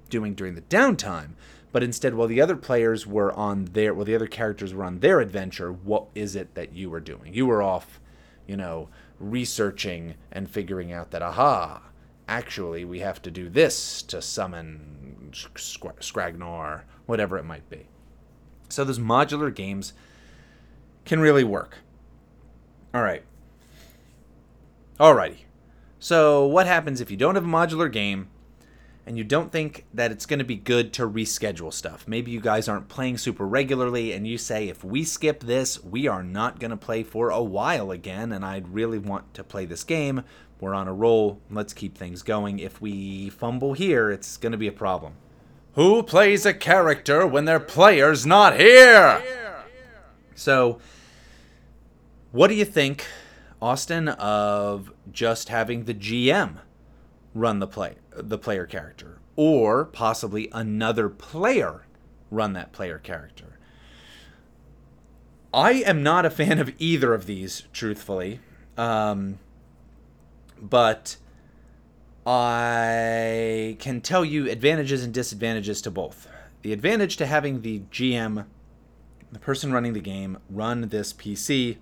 doing 0.10 0.36
during 0.36 0.54
the 0.54 0.62
downtime 0.62 1.32
but 1.74 1.84
instead 1.84 2.14
while 2.14 2.28
the 2.28 2.40
other 2.40 2.56
players 2.56 3.06
were 3.06 3.34
on 3.34 3.66
their 3.74 3.94
while 3.94 4.06
the 4.06 4.16
other 4.16 4.28
characters 4.28 4.74
were 4.74 4.86
on 4.86 5.00
their 5.00 5.20
adventure 5.20 5.74
what 5.74 6.08
is 6.16 6.36
it 6.36 6.56
that 6.56 6.74
you 6.74 6.90
were 6.90 7.02
doing 7.02 7.34
you 7.34 7.46
were 7.46 7.62
off 7.62 8.00
you 8.48 8.56
know 8.56 8.88
researching 9.20 10.16
and 10.32 10.50
figuring 10.50 10.94
out 10.94 11.12
that 11.12 11.22
aha 11.22 11.82
actually 12.30 12.86
we 12.86 13.00
have 13.00 13.22
to 13.22 13.30
do 13.30 13.50
this 13.50 14.02
to 14.02 14.22
summon 14.22 15.04
Scragnor, 15.34 16.82
whatever 17.06 17.38
it 17.38 17.44
might 17.44 17.70
be. 17.70 17.88
So 18.70 18.84
those 18.84 19.00
modular 19.00 19.54
games 19.54 19.94
can 21.06 21.20
really 21.20 21.44
work. 21.44 21.80
All 22.94 23.04
right. 23.04 23.24
Alrighty. 25.00 25.40
So 26.00 26.46
what 26.46 26.68
happens 26.68 27.02
if 27.02 27.10
you 27.10 27.18
don't 27.18 27.36
have 27.36 27.46
a 27.46 27.48
modular 27.48 27.92
game 27.92 28.30
and 29.06 29.18
you 29.18 29.24
don't 29.24 29.52
think 29.52 29.86
that 29.94 30.12
it's 30.12 30.26
going 30.26 30.40
to 30.40 30.46
be 30.46 30.56
good 30.56 30.94
to 30.94 31.08
reschedule 31.08 31.74
stuff? 31.74 32.08
Maybe 32.08 32.32
you 32.32 32.40
guys 32.40 32.68
aren't 32.68 32.88
playing 32.88 33.18
super 33.18 33.46
regularly 33.46 34.14
and 34.14 34.26
you 34.26 34.38
say 34.38 34.70
if 34.70 34.84
we 34.84 35.04
skip 35.04 35.42
this, 35.42 35.84
we 35.84 36.08
are 36.08 36.24
not 36.24 36.60
going 36.60 36.72
to 36.72 36.78
play 36.78 37.04
for 37.04 37.30
a 37.30 37.44
while 37.44 37.92
again 37.92 38.32
and 38.32 38.46
I'd 38.46 38.70
really 38.70 38.98
want 39.00 39.34
to 39.34 39.44
play 39.44 39.66
this 39.66 39.84
game, 39.84 40.24
we're 40.64 40.74
on 40.74 40.88
a 40.88 40.94
roll. 40.94 41.42
Let's 41.52 41.74
keep 41.74 41.98
things 41.98 42.24
going. 42.24 42.60
If 42.60 42.80
we 42.80 43.30
fumble 43.30 43.74
here, 43.74 44.10
it's 44.10 44.38
going 44.38 44.54
to 44.54 44.58
be 44.58 44.68
a 44.68 44.72
problem. 44.72 45.16
Who 45.74 46.04
plays 46.04 46.46
a 46.46 46.54
character 46.54 47.28
when 47.28 47.44
their 47.46 47.60
player's 47.60 48.26
not 48.26 48.58
here? 48.58 49.22
So, 50.36 50.80
what 52.32 52.48
do 52.48 52.54
you 52.54 52.64
think, 52.64 53.06
Austin, 53.62 54.08
of 54.08 54.94
just 55.12 55.50
having 55.50 55.84
the 55.84 55.94
GM 55.94 56.60
run 57.34 57.60
the 57.60 57.68
play 57.68 57.96
the 58.16 58.38
player 58.38 58.66
character 58.66 59.20
or 59.36 59.86
possibly 59.86 60.50
another 60.52 61.10
player 61.10 61.86
run 62.30 62.54
that 62.54 62.72
player 62.72 62.98
character. 62.98 63.58
I 65.54 65.74
am 65.74 66.02
not 66.02 66.26
a 66.26 66.30
fan 66.30 66.60
of 66.60 66.74
either 66.80 67.14
of 67.14 67.26
these, 67.26 67.64
truthfully. 67.74 68.40
Um, 68.78 69.40
but 70.60 71.18
I 72.26 73.78
can 73.80 74.02
tell 74.02 74.26
you 74.26 74.50
advantages 74.50 75.04
and 75.04 75.14
disadvantages 75.14 75.82
to 75.84 75.92
both. 75.92 76.28
The 76.64 76.74
advantage 76.74 77.18
to 77.18 77.26
having 77.26 77.62
the 77.62 77.82
GM, 77.92 78.46
the 79.32 79.40
person 79.40 79.72
running 79.72 79.94
the 79.94 80.00
game, 80.00 80.38
run 80.50 80.90
this 80.90 81.14
PC 81.14 81.78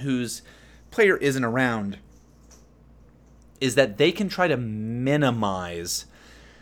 whose 0.00 0.42
player 0.90 1.16
isn't 1.16 1.44
around 1.44 1.98
is 3.62 3.76
that 3.76 3.96
they 3.96 4.10
can 4.10 4.28
try 4.28 4.48
to 4.48 4.56
minimize 4.56 6.06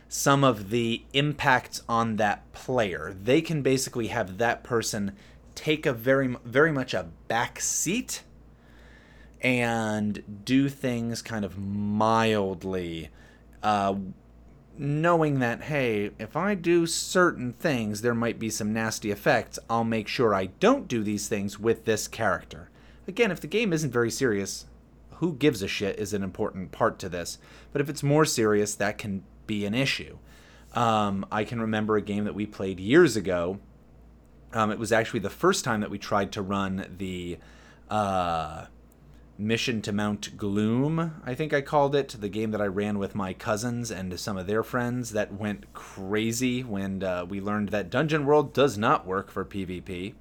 some 0.07 0.45
of 0.45 0.69
the 0.69 1.03
impacts 1.15 1.83
on 1.89 2.17
that 2.17 2.53
player. 2.53 3.17
They 3.23 3.41
can 3.41 3.63
basically 3.63 4.09
have 4.09 4.37
that 4.37 4.63
person 4.63 5.17
take 5.55 5.87
a 5.87 5.93
very 5.93 6.37
very 6.45 6.73
much 6.73 6.93
a 6.93 7.09
back 7.27 7.59
seat 7.59 8.23
and 9.41 10.45
do 10.45 10.69
things 10.69 11.23
kind 11.23 11.45
of 11.45 11.59
mildly 11.59 13.09
uh, 13.63 13.95
knowing 14.79 15.39
that 15.41 15.63
hey 15.65 16.11
if 16.19 16.37
i 16.37 16.55
do 16.55 16.87
certain 16.87 17.53
things 17.53 18.01
there 18.01 18.15
might 18.15 18.39
be 18.39 18.49
some 18.49 18.73
nasty 18.73 19.11
effects 19.11 19.59
i'll 19.69 19.85
make 19.85 20.09
sure 20.09 20.35
i 20.35 20.47
don't 20.47 20.89
do 20.89 21.03
these 21.03 21.29
things 21.29 21.59
with 21.59 21.85
this 21.85 22.09
character 22.09 22.71
again 23.07 23.31
if 23.31 23.41
the 23.41 23.47
game 23.47 23.73
isn't 23.73 23.93
very 23.93 24.11
serious 24.11 24.67
who 25.21 25.33
gives 25.35 25.63
a 25.63 25.69
shit 25.69 25.99
is 25.99 26.13
an 26.13 26.23
important 26.23 26.73
part 26.73 26.99
to 26.99 27.09
this 27.09 27.39
but 27.73 27.81
if 27.81 27.89
it's 27.89 28.03
more 28.03 28.25
serious 28.25 28.75
that 28.75 28.99
can 28.99 29.23
be 29.47 29.65
an 29.65 29.75
issue. 29.75 30.19
Um, 30.75 31.27
i 31.33 31.45
can 31.45 31.61
remember 31.61 31.97
a 31.97 32.03
game 32.03 32.25
that 32.25 32.35
we 32.35 32.47
played 32.47 32.79
years 32.79 33.17
ago. 33.17 33.59
Um, 34.53 34.71
it 34.71 34.79
was 34.79 34.93
actually 34.93 35.21
the 35.21 35.31
first 35.31 35.65
time 35.65 35.81
that 35.81 35.91
we 35.91 35.99
tried 35.99 36.33
to 36.33 36.43
run 36.43 36.97
the 36.99 37.39
uh, 37.89 38.67
mission 39.41 39.81
to 39.83 39.93
Mount 39.93 40.37
Gloom, 40.37 41.23
I 41.25 41.35
think 41.35 41.53
I 41.53 41.63
called 41.63 41.97
it, 41.97 42.17
the 42.21 42.29
game 42.29 42.51
that 42.51 42.61
I 42.61 42.67
ran 42.67 42.99
with 42.99 43.15
my 43.15 43.33
cousins 43.33 43.91
and 43.91 44.21
some 44.21 44.37
of 44.37 44.47
their 44.47 44.63
friends. 44.63 45.11
That 45.11 45.33
went 45.33 45.73
crazy 45.73 46.63
when 46.63 47.03
uh, 47.03 47.25
we 47.25 47.41
learned 47.41 47.71
that 47.71 47.91
Dungeon 47.91 48.27
World 48.27 48.53
does 48.53 48.77
not 48.77 49.07
work 49.07 49.31
for 49.31 49.45
PvP. 49.45 50.15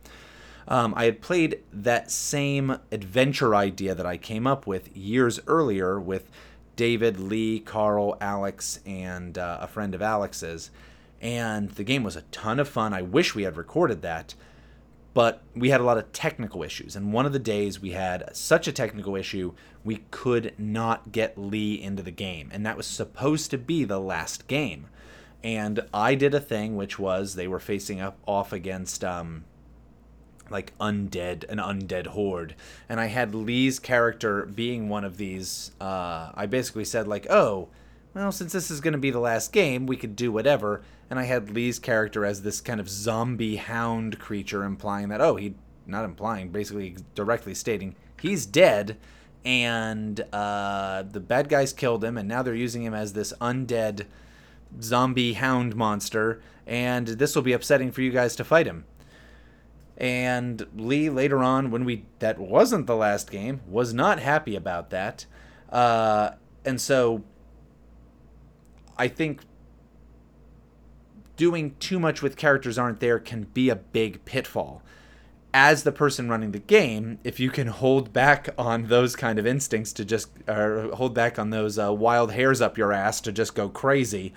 Um, 0.69 0.93
I 0.95 1.05
had 1.05 1.21
played 1.21 1.59
that 1.73 2.09
same 2.11 2.77
adventure 2.91 3.53
idea 3.55 3.93
that 3.93 4.05
I 4.05 4.15
came 4.15 4.47
up 4.47 4.65
with 4.65 4.95
years 4.95 5.41
earlier 5.47 5.99
with 5.99 6.29
David, 6.77 7.19
Lee, 7.19 7.59
Carl, 7.59 8.15
Alex, 8.21 8.79
and 8.85 9.37
uh, 9.37 9.57
a 9.59 9.67
friend 9.67 9.93
of 9.93 10.01
Alex's 10.01 10.71
and 11.21 11.69
the 11.71 11.83
game 11.83 12.03
was 12.03 12.15
a 12.15 12.21
ton 12.23 12.59
of 12.59 12.67
fun. 12.69 12.93
I 12.93 13.01
wish 13.01 13.35
we 13.35 13.43
had 13.43 13.57
recorded 13.57 14.01
that, 14.01 14.35
but 15.13 15.41
we 15.53 15.69
had 15.69 15.81
a 15.81 15.83
lot 15.83 15.97
of 15.97 16.11
technical 16.13 16.63
issues. 16.63 16.95
And 16.95 17.11
one 17.11 17.25
of 17.25 17.33
the 17.33 17.39
days 17.39 17.81
we 17.81 17.91
had 17.91 18.35
such 18.35 18.67
a 18.67 18.71
technical 18.71 19.15
issue, 19.15 19.53
we 19.83 19.97
could 20.11 20.53
not 20.57 21.11
get 21.11 21.37
Lee 21.37 21.81
into 21.81 22.03
the 22.03 22.11
game. 22.11 22.49
And 22.53 22.65
that 22.65 22.77
was 22.77 22.87
supposed 22.87 23.51
to 23.51 23.57
be 23.57 23.83
the 23.83 23.99
last 23.99 24.47
game. 24.47 24.87
And 25.43 25.81
I 25.93 26.15
did 26.15 26.33
a 26.33 26.39
thing 26.39 26.75
which 26.75 26.99
was 26.99 27.35
they 27.35 27.47
were 27.47 27.59
facing 27.59 27.99
up 27.99 28.17
off 28.25 28.53
against 28.53 29.03
um, 29.03 29.45
like 30.51 30.77
undead, 30.79 31.49
an 31.49 31.57
undead 31.57 32.07
horde. 32.07 32.55
And 32.87 32.99
I 32.99 33.07
had 33.07 33.35
Lee's 33.35 33.79
character 33.79 34.45
being 34.45 34.89
one 34.89 35.03
of 35.03 35.17
these. 35.17 35.71
Uh, 35.79 36.31
I 36.33 36.45
basically 36.45 36.85
said, 36.85 37.07
like, 37.07 37.27
oh, 37.29 37.69
well, 38.13 38.31
since 38.31 38.53
this 38.53 38.71
is 38.71 38.81
going 38.81 38.93
to 38.93 38.99
be 38.99 39.11
the 39.11 39.19
last 39.19 39.51
game, 39.51 39.85
we 39.85 39.97
could 39.97 40.15
do 40.15 40.31
whatever. 40.31 40.81
And 41.09 41.19
I 41.19 41.23
had 41.23 41.51
Lee's 41.51 41.79
character 41.79 42.25
as 42.25 42.41
this 42.41 42.61
kind 42.61 42.79
of 42.79 42.89
zombie 42.89 43.57
hound 43.57 44.19
creature, 44.19 44.63
implying 44.63 45.09
that, 45.09 45.21
oh, 45.21 45.35
he, 45.35 45.55
not 45.85 46.05
implying, 46.05 46.49
basically 46.49 46.95
directly 47.15 47.53
stating, 47.53 47.95
he's 48.21 48.45
dead, 48.45 48.97
and 49.45 50.19
uh, 50.33 51.03
the 51.03 51.19
bad 51.19 51.49
guys 51.49 51.73
killed 51.73 52.03
him, 52.03 52.17
and 52.17 52.27
now 52.27 52.43
they're 52.43 52.55
using 52.55 52.83
him 52.83 52.93
as 52.93 53.13
this 53.13 53.33
undead 53.41 54.05
zombie 54.81 55.33
hound 55.33 55.75
monster, 55.75 56.41
and 56.67 57.07
this 57.07 57.35
will 57.35 57.41
be 57.41 57.53
upsetting 57.53 57.91
for 57.91 58.01
you 58.01 58.11
guys 58.11 58.35
to 58.35 58.43
fight 58.43 58.67
him. 58.67 58.85
And 59.99 60.65
Lee 60.75 61.09
later 61.09 61.39
on, 61.39 61.71
when 61.71 61.83
we 61.83 62.05
that 62.19 62.39
wasn't 62.39 62.87
the 62.87 62.95
last 62.95 63.29
game, 63.29 63.59
was 63.67 63.93
not 63.93 64.19
happy 64.19 64.55
about 64.55 64.91
that, 64.91 65.25
uh, 65.69 66.31
and 66.63 66.79
so 66.79 67.23
I 68.97 69.09
think 69.09 69.41
doing 71.35 71.75
too 71.79 71.99
much 71.99 72.21
with 72.21 72.35
characters 72.35 72.77
aren't 72.77 72.99
there 72.99 73.17
can 73.17 73.43
be 73.53 73.69
a 73.69 73.75
big 73.75 74.23
pitfall. 74.25 74.81
As 75.53 75.83
the 75.83 75.91
person 75.91 76.29
running 76.29 76.51
the 76.51 76.59
game, 76.59 77.17
if 77.23 77.39
you 77.39 77.49
can 77.49 77.67
hold 77.67 78.13
back 78.13 78.49
on 78.57 78.87
those 78.87 79.15
kind 79.15 79.39
of 79.39 79.47
instincts 79.47 79.93
to 79.93 80.05
just, 80.05 80.29
or 80.47 80.89
hold 80.93 81.13
back 81.13 81.39
on 81.39 81.49
those 81.49 81.79
uh, 81.79 81.93
wild 81.93 82.33
hairs 82.33 82.61
up 82.61 82.77
your 82.77 82.91
ass 82.91 83.21
to 83.21 83.31
just 83.31 83.55
go 83.55 83.67
crazy, 83.69 84.33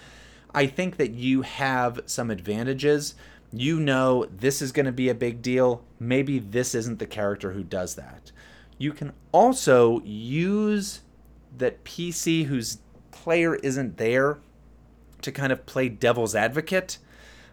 I 0.54 0.66
think 0.66 0.96
that 0.96 1.10
you 1.10 1.42
have 1.42 2.00
some 2.06 2.30
advantages. 2.30 3.14
You 3.52 3.78
know 3.78 4.26
this 4.26 4.62
is 4.62 4.72
going 4.72 4.86
to 4.86 4.92
be 4.92 5.08
a 5.08 5.14
big 5.14 5.42
deal. 5.42 5.84
Maybe 6.00 6.38
this 6.38 6.74
isn't 6.74 6.98
the 6.98 7.06
character 7.06 7.52
who 7.52 7.62
does 7.62 7.94
that. 7.96 8.32
You 8.78 8.92
can 8.92 9.12
also 9.30 10.00
use 10.04 11.02
that 11.56 11.84
PC 11.84 12.46
whose 12.46 12.78
player 13.10 13.54
isn't 13.56 13.98
there 13.98 14.38
to 15.20 15.30
kind 15.30 15.52
of 15.52 15.66
play 15.66 15.88
devil's 15.88 16.34
advocate. 16.34 16.98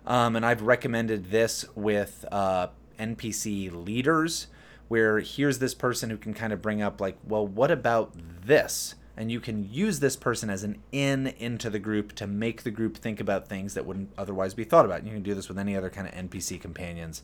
Um, 0.06 0.36
and 0.36 0.46
I've 0.46 0.62
recommended 0.62 1.30
this 1.30 1.66
with 1.76 2.26
uh, 2.32 2.68
NPC 3.00 3.72
leaders, 3.86 4.48
where 4.88 5.20
here's 5.20 5.60
this 5.60 5.76
person 5.76 6.10
who 6.10 6.18
can 6.18 6.34
kind 6.34 6.52
of 6.52 6.62
bring 6.62 6.82
up, 6.82 7.00
like, 7.00 7.18
well, 7.28 7.46
what 7.46 7.70
about 7.70 8.14
this? 8.44 8.96
And 9.20 9.30
you 9.30 9.42
can 9.42 9.70
use 9.70 10.00
this 10.00 10.16
person 10.16 10.50
as 10.50 10.64
an 10.64 10.82
in 10.94 11.28
into 11.28 11.70
the 11.70 11.78
group 11.78 12.16
to 12.16 12.26
make 12.26 12.64
the 12.64 12.72
group 12.72 12.96
think 12.98 13.20
about 13.20 13.50
things 13.50 13.74
that 13.74 13.86
wouldn't 13.86 14.14
otherwise 14.18 14.54
be 14.54 14.64
thought 14.64 14.86
about. 14.86 15.00
And 15.00 15.08
you 15.08 15.14
can 15.14 15.24
do 15.24 15.36
this 15.36 15.50
with 15.50 15.60
any 15.60 15.76
other 15.76 15.90
kind 15.90 16.08
of 16.08 16.14
NPC 16.14 16.60
companions 16.60 17.22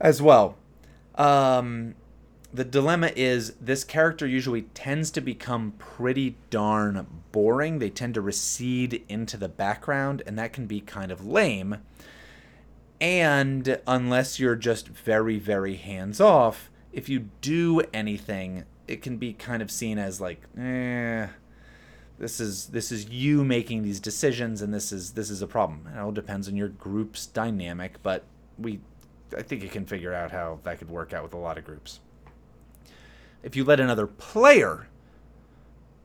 as 0.00 0.22
well. 0.22 0.56
Um, 1.16 1.96
the 2.52 2.64
dilemma 2.64 3.12
is 3.14 3.52
this 3.60 3.84
character 3.84 4.26
usually 4.26 4.62
tends 4.62 5.10
to 5.10 5.20
become 5.20 5.74
pretty 5.78 6.36
darn 6.48 7.06
boring. 7.30 7.78
They 7.78 7.90
tend 7.90 8.14
to 8.14 8.22
recede 8.22 9.04
into 9.06 9.36
the 9.36 9.50
background, 9.50 10.22
and 10.26 10.38
that 10.38 10.54
can 10.54 10.66
be 10.66 10.80
kind 10.80 11.12
of 11.12 11.26
lame. 11.26 11.76
And 13.02 13.78
unless 13.86 14.40
you're 14.40 14.56
just 14.56 14.88
very, 14.88 15.38
very 15.38 15.76
hands 15.76 16.22
off, 16.22 16.70
if 16.90 17.08
you 17.10 17.28
do 17.40 17.82
anything, 17.92 18.64
it 18.90 19.02
can 19.02 19.16
be 19.16 19.32
kind 19.32 19.62
of 19.62 19.70
seen 19.70 19.98
as 19.98 20.20
like, 20.20 20.42
eh, 20.58 21.28
this 22.18 22.40
is 22.40 22.66
this 22.66 22.92
is 22.92 23.08
you 23.08 23.44
making 23.44 23.82
these 23.82 24.00
decisions, 24.00 24.60
and 24.60 24.74
this 24.74 24.92
is 24.92 25.12
this 25.12 25.30
is 25.30 25.40
a 25.40 25.46
problem. 25.46 25.88
It 25.94 25.98
all 25.98 26.12
depends 26.12 26.48
on 26.48 26.56
your 26.56 26.68
group's 26.68 27.26
dynamic, 27.26 28.02
but 28.02 28.24
we, 28.58 28.80
I 29.36 29.42
think 29.42 29.62
you 29.62 29.68
can 29.68 29.86
figure 29.86 30.12
out 30.12 30.30
how 30.30 30.58
that 30.64 30.78
could 30.78 30.90
work 30.90 31.12
out 31.12 31.22
with 31.22 31.32
a 31.32 31.38
lot 31.38 31.56
of 31.56 31.64
groups 31.64 32.00
if 33.42 33.56
you 33.56 33.64
let 33.64 33.80
another 33.80 34.06
player 34.06 34.88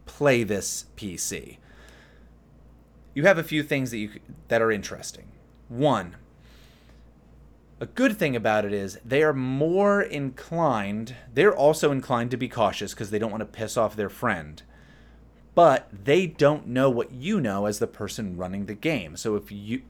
play 0.06 0.44
this 0.44 0.86
PC. 0.96 1.58
You 3.14 3.24
have 3.24 3.38
a 3.38 3.44
few 3.44 3.64
things 3.64 3.92
that 3.92 3.98
you 3.98 4.12
that 4.48 4.62
are 4.62 4.72
interesting. 4.72 5.28
One, 5.68 6.16
a 7.80 7.86
good 7.86 8.18
thing 8.18 8.36
about 8.36 8.66
it 8.66 8.74
is 8.74 9.00
they 9.04 9.22
are 9.24 9.34
more 9.34 10.02
inclined, 10.02 11.16
they're 11.34 11.56
also 11.56 11.92
inclined 11.92 12.32
to 12.32 12.38
be 12.38 12.48
cautious 12.48 12.94
because 12.94 13.12
they 13.12 13.20
don't 13.20 13.32
want 13.32 13.42
to 13.42 13.46
piss 13.46 13.76
off 13.76 13.96
their 13.96 14.10
friend. 14.10 14.64
But 15.54 15.88
they 15.92 16.28
don't 16.28 16.68
know 16.68 16.90
what 16.90 17.12
you 17.12 17.40
know 17.40 17.66
as 17.66 17.80
the 17.80 17.88
person 17.88 18.38
running 18.38 18.66
the 18.66 18.74
game. 18.74 19.16
So 19.16 19.36
if 19.36 19.52
you 19.52 19.84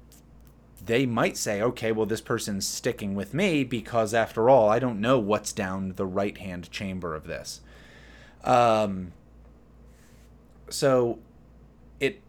they 0.86 1.06
might 1.06 1.38
say, 1.38 1.62
okay, 1.62 1.92
well, 1.92 2.06
this 2.06 2.22
person's 2.22 2.68
sticking 2.68 3.16
with 3.16 3.34
me 3.34 3.64
because, 3.64 4.14
after 4.14 4.50
all, 4.50 4.70
I 4.70 4.80
don't 4.80 5.02
know 5.02 5.18
what's 5.18 5.52
down 5.52 5.94
the 5.94 6.06
right 6.06 6.38
hand 6.38 6.70
chamber 6.70 7.16
of 7.16 7.26
this. 7.26 7.62
Um, 8.44 9.14
so 10.70 11.20
it 12.00 12.22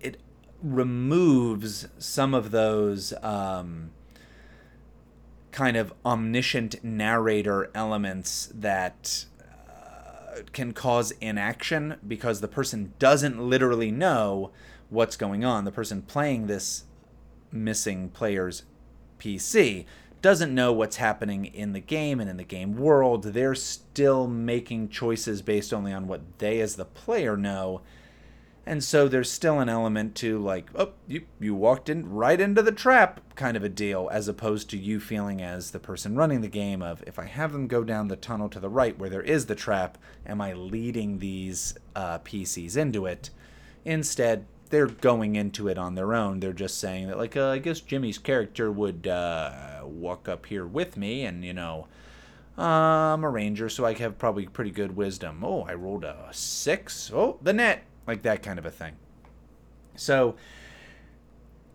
it 0.00 0.20
removes 0.62 1.88
some 1.98 2.34
of 2.34 2.52
those 2.52 3.12
um, 3.22 3.90
kind 5.54 5.76
of 5.76 5.94
omniscient 6.04 6.82
narrator 6.82 7.70
elements 7.76 8.50
that 8.52 9.24
uh, 9.68 10.40
can 10.52 10.72
cause 10.72 11.12
inaction 11.20 11.96
because 12.06 12.40
the 12.40 12.48
person 12.48 12.92
doesn't 12.98 13.40
literally 13.40 13.92
know 13.92 14.50
what's 14.90 15.16
going 15.16 15.44
on. 15.44 15.64
The 15.64 15.70
person 15.70 16.02
playing 16.02 16.48
this 16.48 16.84
missing 17.52 18.08
player's 18.08 18.64
PC 19.20 19.86
doesn't 20.20 20.52
know 20.52 20.72
what's 20.72 20.96
happening 20.96 21.44
in 21.44 21.72
the 21.72 21.80
game 21.80 22.18
and 22.18 22.28
in 22.28 22.36
the 22.36 22.42
game 22.42 22.76
world. 22.76 23.22
They're 23.22 23.54
still 23.54 24.26
making 24.26 24.88
choices 24.88 25.40
based 25.40 25.72
only 25.72 25.92
on 25.92 26.08
what 26.08 26.22
they, 26.38 26.60
as 26.60 26.74
the 26.74 26.84
player, 26.84 27.36
know. 27.36 27.80
And 28.66 28.82
so 28.82 29.08
there's 29.08 29.30
still 29.30 29.60
an 29.60 29.68
element 29.68 30.14
to 30.16 30.38
like, 30.38 30.70
oh, 30.74 30.92
you 31.06 31.26
you 31.38 31.54
walked 31.54 31.90
in 31.90 32.10
right 32.10 32.40
into 32.40 32.62
the 32.62 32.72
trap 32.72 33.20
kind 33.34 33.56
of 33.58 33.64
a 33.64 33.68
deal, 33.68 34.08
as 34.10 34.26
opposed 34.26 34.70
to 34.70 34.78
you 34.78 35.00
feeling 35.00 35.42
as 35.42 35.70
the 35.70 35.78
person 35.78 36.16
running 36.16 36.40
the 36.40 36.48
game 36.48 36.80
of 36.82 37.04
if 37.06 37.18
I 37.18 37.26
have 37.26 37.52
them 37.52 37.66
go 37.66 37.84
down 37.84 38.08
the 38.08 38.16
tunnel 38.16 38.48
to 38.50 38.60
the 38.60 38.70
right 38.70 38.98
where 38.98 39.10
there 39.10 39.22
is 39.22 39.46
the 39.46 39.54
trap, 39.54 39.98
am 40.26 40.40
I 40.40 40.54
leading 40.54 41.18
these 41.18 41.74
uh, 41.94 42.20
PCs 42.20 42.76
into 42.76 43.04
it? 43.04 43.28
Instead, 43.84 44.46
they're 44.70 44.86
going 44.86 45.36
into 45.36 45.68
it 45.68 45.76
on 45.76 45.94
their 45.94 46.14
own. 46.14 46.40
They're 46.40 46.54
just 46.54 46.78
saying 46.78 47.08
that 47.08 47.18
like, 47.18 47.36
uh, 47.36 47.50
I 47.50 47.58
guess 47.58 47.80
Jimmy's 47.80 48.18
character 48.18 48.72
would 48.72 49.06
uh, 49.06 49.82
walk 49.84 50.26
up 50.26 50.46
here 50.46 50.66
with 50.66 50.96
me, 50.96 51.24
and 51.24 51.44
you 51.44 51.52
know. 51.52 51.86
I'm 52.56 53.24
a 53.24 53.30
ranger, 53.30 53.68
so 53.68 53.84
I 53.84 53.94
have 53.94 54.16
probably 54.16 54.46
pretty 54.46 54.70
good 54.70 54.94
wisdom. 54.94 55.42
Oh, 55.42 55.62
I 55.62 55.74
rolled 55.74 56.04
a 56.04 56.28
six. 56.30 57.10
Oh, 57.12 57.36
the 57.42 57.52
net 57.52 57.82
like 58.06 58.22
that 58.22 58.42
kind 58.42 58.58
of 58.58 58.66
a 58.66 58.70
thing. 58.70 58.96
So 59.96 60.36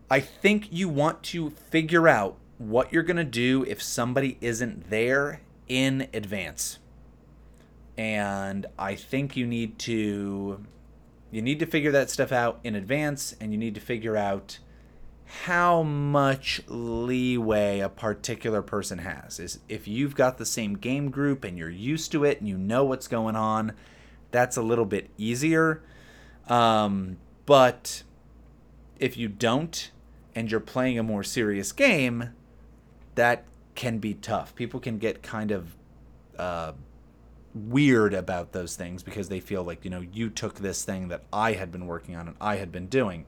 I 0.10 0.20
think 0.20 0.68
you 0.72 0.90
want 0.90 1.24
to 1.24 1.52
figure 1.52 2.08
out 2.08 2.38
what 2.58 2.92
you're 2.92 3.04
going 3.04 3.18
to 3.18 3.24
do 3.24 3.64
if 3.68 3.82
somebody 3.82 4.38
isn't 4.42 4.90
there 4.90 5.42
in 5.68 6.08
advance. 6.14 6.80
And 7.98 8.66
I 8.78 8.96
think 8.96 9.38
you 9.38 9.46
need 9.46 9.78
to 9.80 10.66
you 11.32 11.42
need 11.42 11.60
to 11.60 11.66
figure 11.66 11.92
that 11.92 12.10
stuff 12.10 12.32
out 12.32 12.60
in 12.64 12.76
advance 12.76 13.36
and 13.40 13.52
you 13.52 13.58
need 13.58 13.76
to 13.76 13.82
figure 13.82 14.18
out 14.18 14.58
how 15.44 15.84
much 15.84 16.60
leeway 16.68 17.80
a 17.80 17.90
particular 17.90 18.64
person 18.64 19.00
has. 19.00 19.40
Is 19.40 19.60
if 19.70 19.88
you've 19.88 20.16
got 20.16 20.38
the 20.38 20.46
same 20.46 20.76
game 20.76 21.12
group 21.12 21.44
and 21.44 21.58
you're 21.58 21.70
used 21.70 22.12
to 22.14 22.24
it 22.24 22.40
and 22.40 22.48
you 22.48 22.58
know 22.58 22.84
what's 22.84 23.08
going 23.08 23.36
on, 23.36 23.74
that's 24.32 24.58
a 24.58 24.62
little 24.62 24.86
bit 24.86 25.10
easier 25.18 25.84
um, 26.50 27.18
but 27.46 28.04
if 29.00 29.16
you 29.16 29.28
don't 29.28 29.92
and 30.36 30.52
you're 30.52 30.60
playing 30.60 31.00
a 31.00 31.04
more 31.04 31.24
serious 31.24 31.72
game, 31.72 32.32
that 33.16 33.46
can 33.76 34.00
be 34.00 34.14
tough. 34.14 34.54
People 34.56 34.80
can 34.80 34.98
get 34.98 35.24
kind 35.24 35.52
of 35.52 35.76
uh, 36.38 36.74
weird 37.54 38.14
about 38.14 38.52
those 38.52 38.76
things 38.76 39.04
because 39.04 39.30
they 39.30 39.40
feel 39.40 39.64
like, 39.64 39.84
you 39.84 39.92
know, 39.92 40.06
you 40.14 40.30
took 40.30 40.56
this 40.56 40.84
thing 40.84 41.08
that 41.08 41.24
I 41.32 41.54
had 41.54 41.72
been 41.72 41.86
working 41.88 42.16
on 42.16 42.28
and 42.28 42.38
I 42.42 42.58
had 42.58 42.72
been 42.72 42.88
doing. 42.88 43.26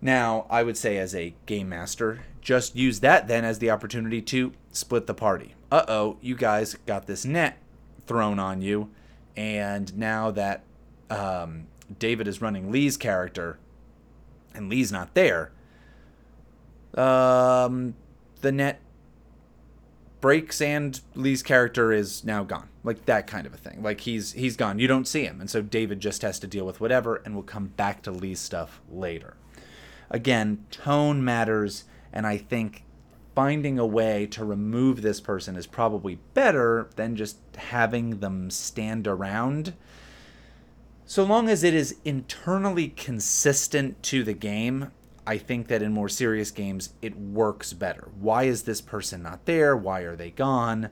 Now, 0.00 0.46
I 0.50 0.62
would 0.62 0.76
say 0.76 0.98
as 0.98 1.14
a 1.14 1.34
game 1.46 1.68
master, 1.68 2.20
just 2.40 2.76
use 2.76 3.00
that 3.00 3.28
then 3.28 3.44
as 3.44 3.58
the 3.58 3.70
opportunity 3.70 4.20
to 4.22 4.52
split 4.70 5.06
the 5.06 5.14
party. 5.14 5.54
Uh 5.72 5.84
oh, 5.88 6.18
you 6.20 6.36
guys 6.36 6.76
got 6.86 7.06
this 7.06 7.24
net 7.24 7.58
thrown 8.06 8.38
on 8.38 8.62
you, 8.62 8.90
and 9.36 9.96
now 9.96 10.30
that 10.30 10.62
um, 11.10 11.66
David 11.98 12.26
is 12.28 12.40
running 12.40 12.70
Lee's 12.70 12.96
character, 12.96 13.58
and 14.54 14.68
Lee's 14.68 14.90
not 14.90 15.14
there, 15.14 15.52
um, 16.94 17.94
the 18.40 18.52
net 18.52 18.80
breaks 20.20 20.60
and 20.60 21.00
Lee's 21.14 21.42
character 21.42 21.92
is 21.92 22.24
now 22.24 22.42
gone. 22.42 22.68
Like 22.82 23.04
that 23.06 23.26
kind 23.26 23.46
of 23.46 23.54
a 23.54 23.56
thing. 23.56 23.82
Like 23.82 24.00
he's 24.00 24.32
he's 24.32 24.56
gone. 24.56 24.78
You 24.78 24.88
don't 24.88 25.06
see 25.06 25.24
him, 25.24 25.40
and 25.40 25.50
so 25.50 25.60
David 25.62 26.00
just 26.00 26.22
has 26.22 26.38
to 26.40 26.46
deal 26.46 26.64
with 26.64 26.80
whatever, 26.80 27.16
and 27.16 27.34
we'll 27.34 27.44
come 27.44 27.68
back 27.68 28.02
to 28.02 28.10
Lee's 28.10 28.40
stuff 28.40 28.80
later. 28.90 29.36
Again, 30.08 30.64
tone 30.70 31.24
matters, 31.24 31.84
and 32.12 32.26
I 32.26 32.38
think 32.38 32.84
finding 33.34 33.78
a 33.78 33.86
way 33.86 34.26
to 34.26 34.44
remove 34.44 35.02
this 35.02 35.20
person 35.20 35.56
is 35.56 35.66
probably 35.66 36.18
better 36.32 36.88
than 36.96 37.16
just 37.16 37.38
having 37.56 38.20
them 38.20 38.50
stand 38.50 39.06
around 39.06 39.74
so 41.08 41.22
long 41.22 41.48
as 41.48 41.62
it 41.62 41.72
is 41.72 41.96
internally 42.04 42.88
consistent 42.88 44.02
to 44.02 44.24
the 44.24 44.34
game, 44.34 44.90
I 45.24 45.38
think 45.38 45.68
that 45.68 45.80
in 45.80 45.92
more 45.92 46.08
serious 46.08 46.50
games 46.50 46.90
it 47.00 47.16
works 47.16 47.72
better. 47.72 48.08
Why 48.18 48.44
is 48.44 48.64
this 48.64 48.80
person 48.80 49.22
not 49.22 49.46
there? 49.46 49.76
Why 49.76 50.00
are 50.00 50.16
they 50.16 50.30
gone? 50.30 50.90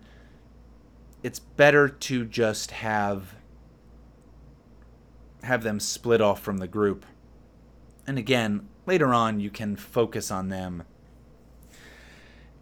It's 1.25 1.41
better 1.41 1.89
to 1.89 2.25
just 2.25 2.71
have 2.71 3.35
have 5.43 5.63
them 5.63 5.79
split 5.79 6.21
off 6.21 6.41
from 6.41 6.59
the 6.59 6.69
group. 6.69 7.05
And 8.07 8.17
again, 8.17 8.69
later 8.87 9.13
on 9.13 9.41
you 9.41 9.51
can 9.51 9.75
focus 9.75 10.31
on 10.31 10.49
them. 10.49 10.85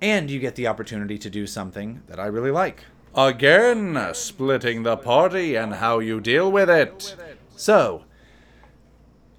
And 0.01 0.31
you 0.31 0.41
get 0.41 0.57
the 0.57 0.67
opportunity 0.67 1.17
to 1.19 1.31
do 1.31 1.47
something 1.47 2.03
that 2.07 2.19
I 2.19 2.27
really 2.27 2.51
like. 2.51 2.85
Again, 3.15 4.09
splitting 4.15 4.85
the 4.85 4.97
party 4.97 5.55
and 5.55 5.75
how 5.75 5.99
you 5.99 6.19
deal 6.19 6.51
with 6.51 6.71
it. 6.71 7.15
So, 7.63 8.03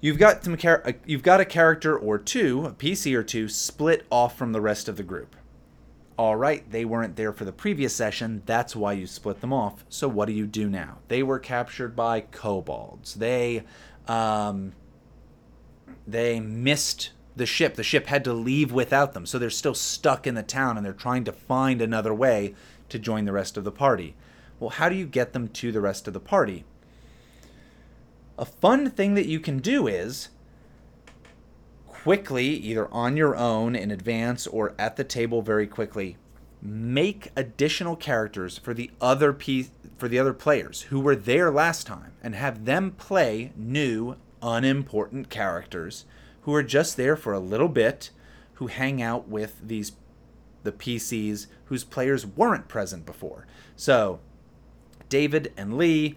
you've 0.00 0.16
got 0.16 0.42
some 0.42 0.56
char- 0.56 0.82
uh, 0.86 0.92
you've 1.04 1.22
got 1.22 1.42
a 1.42 1.44
character 1.44 1.94
or 1.94 2.16
two, 2.16 2.64
a 2.64 2.70
PC 2.72 3.14
or 3.14 3.22
two, 3.22 3.50
split 3.50 4.06
off 4.10 4.38
from 4.38 4.52
the 4.52 4.62
rest 4.62 4.88
of 4.88 4.96
the 4.96 5.02
group. 5.02 5.36
All 6.16 6.34
right, 6.34 6.64
they 6.70 6.86
weren't 6.86 7.16
there 7.16 7.34
for 7.34 7.44
the 7.44 7.52
previous 7.52 7.94
session. 7.94 8.42
That's 8.46 8.74
why 8.74 8.94
you 8.94 9.06
split 9.06 9.42
them 9.42 9.52
off. 9.52 9.84
So 9.90 10.08
what 10.08 10.24
do 10.24 10.32
you 10.32 10.46
do 10.46 10.70
now? 10.70 11.00
They 11.08 11.22
were 11.22 11.38
captured 11.38 11.94
by 11.94 12.22
kobolds. 12.22 13.16
They, 13.16 13.64
um, 14.08 14.72
they 16.06 16.40
missed 16.40 17.10
the 17.36 17.44
ship. 17.44 17.74
The 17.74 17.82
ship 17.82 18.06
had 18.06 18.24
to 18.24 18.32
leave 18.32 18.72
without 18.72 19.12
them, 19.12 19.26
so 19.26 19.38
they're 19.38 19.50
still 19.50 19.74
stuck 19.74 20.26
in 20.26 20.34
the 20.34 20.42
town 20.42 20.78
and 20.78 20.86
they're 20.86 20.94
trying 20.94 21.24
to 21.24 21.32
find 21.32 21.82
another 21.82 22.14
way 22.14 22.54
to 22.88 22.98
join 22.98 23.26
the 23.26 23.32
rest 23.32 23.58
of 23.58 23.64
the 23.64 23.70
party. 23.70 24.16
Well, 24.58 24.70
how 24.70 24.88
do 24.88 24.94
you 24.94 25.04
get 25.04 25.34
them 25.34 25.48
to 25.48 25.70
the 25.70 25.82
rest 25.82 26.08
of 26.08 26.14
the 26.14 26.20
party? 26.20 26.64
A 28.36 28.44
fun 28.44 28.90
thing 28.90 29.14
that 29.14 29.26
you 29.26 29.38
can 29.38 29.58
do 29.58 29.86
is 29.86 30.28
quickly, 31.86 32.46
either 32.46 32.92
on 32.92 33.16
your 33.16 33.36
own 33.36 33.76
in 33.76 33.90
advance 33.90 34.46
or 34.46 34.74
at 34.78 34.96
the 34.96 35.04
table 35.04 35.40
very 35.40 35.66
quickly, 35.66 36.16
make 36.60 37.30
additional 37.36 37.96
characters 37.96 38.58
for 38.58 38.74
the 38.74 38.90
other 39.00 39.32
PCs 39.32 39.70
for 39.96 40.08
the 40.08 40.18
other 40.18 40.34
players 40.34 40.82
who 40.82 40.98
were 40.98 41.14
there 41.14 41.50
last 41.50 41.86
time 41.86 42.12
and 42.20 42.34
have 42.34 42.64
them 42.64 42.90
play 42.90 43.52
new 43.56 44.16
unimportant 44.42 45.30
characters 45.30 46.04
who 46.42 46.52
are 46.52 46.64
just 46.64 46.96
there 46.96 47.16
for 47.16 47.32
a 47.32 47.38
little 47.38 47.68
bit 47.68 48.10
who 48.54 48.66
hang 48.66 49.00
out 49.00 49.28
with 49.28 49.56
these 49.62 49.92
the 50.64 50.72
PCs 50.72 51.46
whose 51.66 51.84
players 51.84 52.26
weren't 52.26 52.68
present 52.68 53.06
before. 53.06 53.46
So, 53.76 54.18
David 55.08 55.52
and 55.56 55.76
Lee 55.76 56.16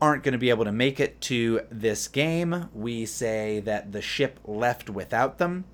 aren't 0.00 0.22
going 0.22 0.32
to 0.32 0.38
be 0.38 0.50
able 0.50 0.64
to 0.64 0.72
make 0.72 0.98
it 0.98 1.20
to 1.22 1.60
this 1.70 2.08
game. 2.08 2.68
We 2.74 3.06
say 3.06 3.60
that 3.60 3.92
the 3.92 4.02
ship 4.02 4.40
left 4.44 4.88
without 4.88 5.38
them. 5.38 5.64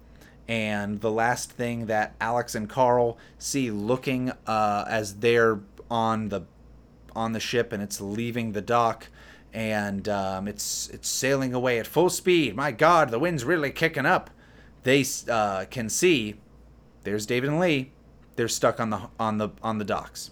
And 0.49 1.01
the 1.01 1.11
last 1.11 1.51
thing 1.51 1.87
that 1.87 2.15
Alex 2.21 2.55
and 2.55 2.69
Carl 2.69 3.19
see 3.39 3.71
looking 3.71 4.33
uh, 4.47 4.85
as 4.89 5.17
they're 5.17 5.61
on 5.91 6.29
the 6.29 6.43
on 7.15 7.33
the 7.33 7.41
ship 7.41 7.73
and 7.73 7.83
it's 7.83 8.01
leaving 8.01 8.53
the 8.53 8.61
dock 8.61 9.09
and 9.57 10.07
um, 10.07 10.47
it's 10.47 10.89
it's 10.91 11.09
sailing 11.09 11.55
away 11.55 11.79
at 11.79 11.87
full 11.87 12.11
speed. 12.11 12.55
My 12.55 12.71
God, 12.71 13.11
the 13.11 13.19
wind's 13.19 13.43
really 13.43 13.71
kicking 13.71 14.05
up. 14.05 14.31
They 14.83 15.05
uh, 15.29 15.65
can 15.71 15.89
see 15.89 16.37
there's 17.05 17.27
David 17.27 17.51
and 17.51 17.59
Lee. 17.59 17.91
They're 18.37 18.49
stuck 18.49 18.79
on 18.79 18.91
the 18.91 19.09
on 19.19 19.39
the 19.39 19.49
on 19.63 19.79
the 19.79 19.85
docks. 19.85 20.31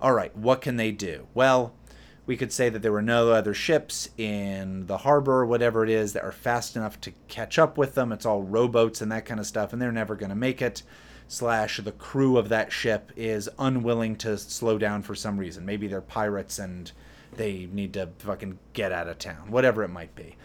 All 0.00 0.12
right, 0.12 0.34
what 0.36 0.60
can 0.60 0.76
they 0.76 0.92
do? 0.92 1.26
Well, 1.34 1.74
we 2.24 2.36
could 2.36 2.52
say 2.52 2.68
that 2.68 2.82
there 2.82 2.92
were 2.92 3.02
no 3.02 3.32
other 3.32 3.54
ships 3.54 4.08
in 4.16 4.86
the 4.86 4.98
harbor 4.98 5.40
or 5.40 5.46
whatever 5.46 5.82
it 5.82 5.90
is 5.90 6.12
that 6.12 6.22
are 6.22 6.32
fast 6.32 6.76
enough 6.76 7.00
to 7.00 7.12
catch 7.28 7.58
up 7.58 7.76
with 7.76 7.94
them. 7.94 8.12
It's 8.12 8.26
all 8.26 8.42
rowboats 8.42 9.00
and 9.00 9.10
that 9.10 9.24
kind 9.24 9.40
of 9.40 9.46
stuff, 9.46 9.72
and 9.72 9.82
they're 9.82 9.90
never 9.90 10.14
going 10.14 10.30
to 10.30 10.36
make 10.36 10.62
it. 10.62 10.82
Slash, 11.26 11.78
the 11.78 11.92
crew 11.92 12.36
of 12.36 12.48
that 12.50 12.72
ship 12.72 13.10
is 13.16 13.48
unwilling 13.58 14.16
to 14.16 14.36
slow 14.38 14.78
down 14.78 15.02
for 15.02 15.14
some 15.14 15.38
reason. 15.38 15.64
Maybe 15.64 15.88
they're 15.88 16.00
pirates 16.00 16.58
and 16.58 16.92
they 17.36 17.68
need 17.72 17.94
to 17.94 18.10
fucking 18.18 18.58
get 18.72 18.92
out 18.92 19.08
of 19.08 19.18
town, 19.18 19.50
whatever 19.50 19.82
it 19.82 19.88
might 19.88 20.14
be. 20.14 20.36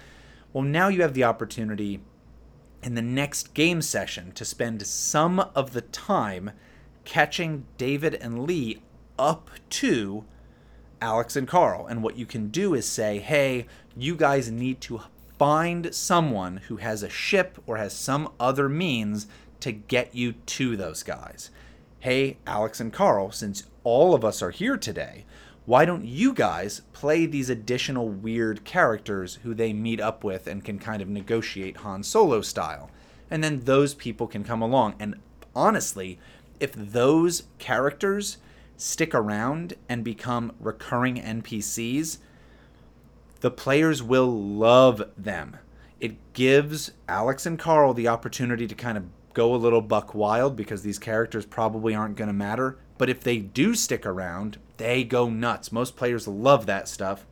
Well, 0.53 0.63
now 0.63 0.87
you 0.87 1.01
have 1.01 1.13
the 1.13 1.25
opportunity 1.25 1.99
in 2.81 2.95
the 2.95 3.01
next 3.01 3.53
game 3.53 3.81
session 3.81 4.31
to 4.31 4.45
spend 4.45 4.85
some 4.87 5.39
of 5.39 5.73
the 5.73 5.81
time 5.81 6.51
catching 7.03 7.65
David 7.77 8.15
and 8.15 8.45
Lee 8.45 8.81
up 9.19 9.49
to 9.71 10.25
Alex 11.01 11.35
and 11.35 11.47
Carl. 11.47 11.87
And 11.87 12.03
what 12.03 12.17
you 12.17 12.25
can 12.25 12.49
do 12.49 12.73
is 12.73 12.87
say, 12.87 13.19
hey, 13.19 13.67
you 13.95 14.15
guys 14.15 14.51
need 14.51 14.81
to 14.81 15.01
find 15.37 15.93
someone 15.93 16.57
who 16.57 16.77
has 16.77 17.03
a 17.03 17.09
ship 17.09 17.59
or 17.67 17.77
has 17.77 17.93
some 17.93 18.29
other 18.39 18.67
means 18.67 19.27
to 19.59 19.71
get 19.71 20.15
you 20.15 20.33
to 20.33 20.75
those 20.75 21.03
guys. 21.03 21.49
Hey, 21.99 22.37
Alex 22.45 22.79
and 22.79 22.93
Carl, 22.93 23.31
since 23.31 23.63
all 23.83 24.13
of 24.13 24.23
us 24.23 24.41
are 24.41 24.51
here 24.51 24.77
today, 24.77 25.25
why 25.65 25.83
don't 25.83 26.05
you 26.05 26.33
guys 26.33 26.81
play 26.93 27.25
these 27.25 27.49
additional 27.49 28.07
weird 28.07 28.63
characters 28.63 29.39
who 29.43 29.53
they 29.53 29.73
meet 29.73 29.99
up 29.99 30.23
with 30.23 30.47
and 30.47 30.63
can 30.63 30.79
kind 30.79 31.01
of 31.01 31.09
negotiate 31.09 31.77
Han 31.77 32.03
Solo 32.03 32.41
style? 32.41 32.89
And 33.29 33.43
then 33.43 33.65
those 33.65 33.93
people 33.93 34.27
can 34.27 34.43
come 34.43 34.61
along. 34.61 34.95
And 34.99 35.15
honestly, 35.53 36.19
if 36.59 36.71
those 36.73 37.43
characters 37.59 38.37
stick 38.77 39.13
around 39.13 39.73
and 39.89 40.03
become 40.03 40.53
recurring 40.59 41.15
NPCs, 41.17 42.19
The 43.39 43.51
players 43.51 44.01
will 44.01 44.31
love 44.31 45.03
them. 45.15 45.57
It 45.99 46.17
gives 46.33 46.91
Alex 47.07 47.45
and 47.45 47.59
Carl 47.59 47.93
the 47.93 48.07
opportunity 48.07 48.65
to 48.67 48.75
kind 48.75 48.97
of 48.97 49.05
go 49.33 49.53
a 49.53 49.57
little 49.57 49.81
buck 49.81 50.15
wild 50.15 50.55
because 50.55 50.81
these 50.81 50.97
characters 50.97 51.45
probably 51.45 51.93
aren't 51.93 52.15
going 52.15 52.29
to 52.29 52.33
matter. 52.33 52.79
But 52.97 53.09
if 53.09 53.21
they 53.21 53.37
do 53.37 53.75
stick 53.75 54.05
around, 54.05 54.57
they 54.77 55.03
go 55.03 55.29
nuts. 55.29 55.71
Most 55.71 55.95
players 55.95 56.27
love 56.27 56.65
that 56.65 56.87
stuff. 56.87 57.27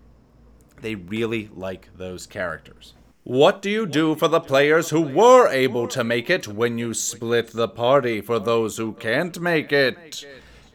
They 0.81 0.93
really 0.93 1.49
like 1.55 1.89
those 1.97 2.27
characters. 2.27 2.93
What 3.23 3.63
do 3.63 3.71
you 3.71 3.87
do 3.87 4.13
for 4.13 4.27
the 4.27 4.39
players 4.39 4.91
who 4.91 5.01
were 5.01 5.47
able 5.47 5.87
to 5.87 6.03
make 6.03 6.29
it 6.29 6.47
when 6.47 6.77
you 6.77 6.93
split 6.93 7.47
the 7.53 7.67
party 7.67 8.21
for 8.21 8.37
those 8.37 8.77
who 8.77 8.93
can't 8.93 9.39
make 9.39 9.71
it? 9.71 10.23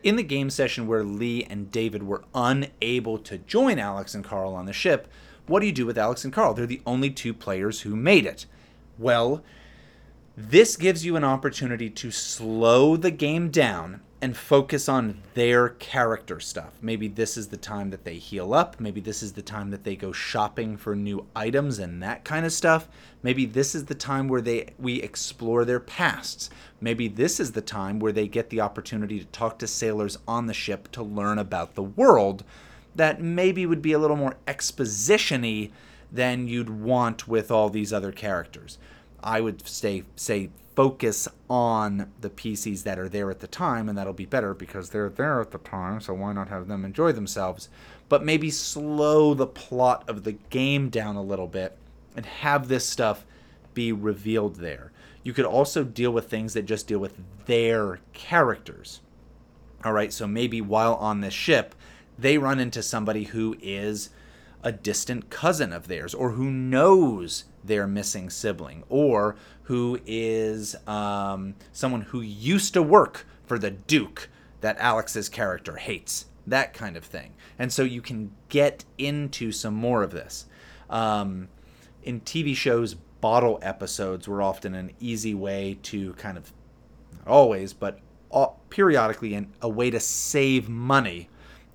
In 0.03 0.17
the 0.17 0.23
game 0.23 0.49
session 0.49 0.87
where 0.87 1.05
Lee 1.05 1.45
and 1.45 1.71
David 1.71 2.03
were 2.03 2.25
unable 2.35 3.19
to 3.19 3.39
join 3.39 3.79
Alex 3.79 4.15
and 4.15 4.25
Carl 4.25 4.55
on 4.55 4.65
the 4.65 4.73
ship, 4.73 5.09
what 5.47 5.61
do 5.61 5.67
you 5.67 5.73
do 5.73 5.85
with 5.85 5.99
Alex 5.99 6.25
and 6.25 6.33
Carl? 6.33 6.55
They're 6.55 6.67
the 6.67 6.81
only 6.87 7.11
two 7.11 7.35
players 7.35 7.83
who 7.83 7.95
made 7.95 8.25
it. 8.25 8.47
Well, 8.99 9.45
this 10.37 10.77
gives 10.77 11.05
you 11.05 11.17
an 11.17 11.25
opportunity 11.25 11.91
to 11.91 12.11
slow 12.11 12.97
the 12.97 13.11
game 13.11 13.51
down 13.51 14.01
and 14.23 14.37
focus 14.37 14.89
on 14.89 15.23
their 15.35 15.71
character 15.71 16.41
stuff. 16.41 16.73
Maybe 16.83 17.09
this 17.09 17.37
is 17.37 17.49
the 17.49 17.57
time 17.57 17.91
that 17.91 18.05
they 18.05 18.19
heal 18.19 18.53
up. 18.53 18.79
Maybe 18.79 19.01
this 19.01 19.23
is 19.23 19.33
the 19.33 19.43
time 19.43 19.71
that 19.71 19.85
they 19.85 19.97
go 19.97 20.13
shopping 20.13 20.77
for 20.77 20.95
new 20.95 21.27
items 21.35 21.79
and 21.79 22.03
that 22.03 22.25
kind 22.25 22.45
of 22.45 22.53
stuff. 22.53 22.89
Maybe 23.23 23.47
this 23.47 23.75
is 23.75 23.87
the 23.87 23.95
time 23.95 24.29
where 24.29 24.43
they 24.43 24.75
we 24.79 25.01
explore 25.01 25.65
their 25.65 25.81
pasts. 25.81 26.51
Maybe 26.81 27.09
this 27.09 27.41
is 27.41 27.53
the 27.53 27.63
time 27.63 27.99
where 27.99 28.13
they 28.13 28.29
get 28.29 28.51
the 28.51 28.61
opportunity 28.61 29.19
to 29.21 29.27
talk 29.27 29.59
to 29.61 29.67
sailors 29.67 30.19
on 30.29 30.47
the 30.47 30.55
ship 30.55 30.91
to 30.93 31.03
learn 31.03 31.39
about 31.39 31.75
the 31.75 31.83
world 31.83 32.45
that 32.95 33.23
maybe 33.23 33.65
would 33.65 33.83
be 33.83 33.93
a 33.93 33.99
little 33.99 34.17
more 34.17 34.37
expositiony 34.47 35.71
than 36.13 36.49
you'd 36.49 36.69
want 36.71 37.29
with 37.29 37.51
all 37.51 37.71
these 37.71 37.93
other 37.93 38.13
characters. 38.13 38.79
I 39.23 39.41
would 39.41 39.67
say 39.67 40.05
say 40.17 40.51
focus 40.75 41.29
on 41.49 42.13
the 42.21 42.31
PCs 42.31 42.85
that 42.85 42.99
are 42.99 43.09
there 43.09 43.31
at 43.31 43.41
the 43.41 43.47
time, 43.47 43.89
and 43.89 43.99
that'll 43.99 44.13
be 44.13 44.25
better 44.25 44.55
because 44.55 44.91
they're 44.91 45.09
there 45.09 45.41
at 45.41 45.51
the 45.51 45.59
time, 45.59 46.01
so 46.01 46.15
why 46.15 46.33
not 46.33 46.49
have 46.49 46.69
them 46.69 46.85
enjoy 46.85 47.13
themselves? 47.13 47.69
But 48.09 48.25
maybe 48.25 48.51
slow 48.51 49.35
the 49.35 49.47
plot 49.47 50.09
of 50.09 50.25
the 50.25 50.33
game 50.33 50.89
down 50.89 51.17
a 51.17 51.23
little 51.23 51.47
bit 51.47 51.77
and 52.17 52.27
have 52.27 52.69
this 52.69 52.89
stuff 52.89 53.25
be 53.75 53.93
revealed 53.93 54.57
there. 54.57 54.93
You 55.23 55.33
could 55.33 55.45
also 55.45 55.85
deal 55.85 56.11
with 56.11 56.31
things 56.31 56.55
that 56.55 56.63
just 56.63 56.87
deal 56.87 56.99
with 56.99 57.19
their 57.47 58.01
characters. 58.13 59.01
All 59.85 59.93
right, 59.93 60.13
so 60.13 60.27
maybe 60.27 60.61
while 60.61 60.95
on 60.95 61.21
this 61.21 61.35
ship, 61.35 61.75
they 62.19 62.39
run 62.39 62.59
into 62.59 62.83
somebody 62.83 63.25
who 63.25 63.57
is 63.61 64.11
a 64.63 64.73
distant 64.73 65.31
cousin 65.31 65.73
of 65.73 65.89
theirs 65.89 66.15
or 66.15 66.33
who 66.33 66.51
knows 66.51 67.45
their 67.65 67.87
missing 67.87 68.31
sibling 68.31 68.85
or 68.89 69.37
who 69.65 69.99
is 70.07 70.77
um, 70.87 71.55
someone 71.73 72.03
who 72.03 72.21
used 72.21 72.75
to 72.75 72.83
work 72.83 73.27
for 73.45 73.59
the 73.59 73.71
Duke 73.71 74.29
that 74.61 74.77
Alex's 74.79 75.29
character 75.29 75.77
hates. 75.77 76.27
That 76.47 76.75
kind 76.75 76.97
of 76.97 77.05
thing. 77.05 77.35
And 77.59 77.73
so 77.73 77.83
you 77.83 78.03
can 78.03 78.33
get 78.49 78.85
into 78.99 79.53
some 79.53 79.75
more 79.75 80.03
of 80.03 80.11
this. 80.11 80.47
Um, 80.89 81.49
in 82.03 82.21
TV 82.23 82.57
shows, 82.57 82.95
bottle 82.95 83.59
episodes 83.63 84.27
were 84.27 84.43
often 84.43 84.75
an 84.75 84.93
easy 85.01 85.35
way 85.35 85.79
to 85.85 86.15
kind 86.15 86.37
of, 86.37 86.53
always, 87.27 87.73
but 87.73 88.01
periodically, 88.71 89.47
a 89.61 89.69
way 89.69 89.91
to 89.91 90.01
save 90.01 90.69
money 90.69 91.29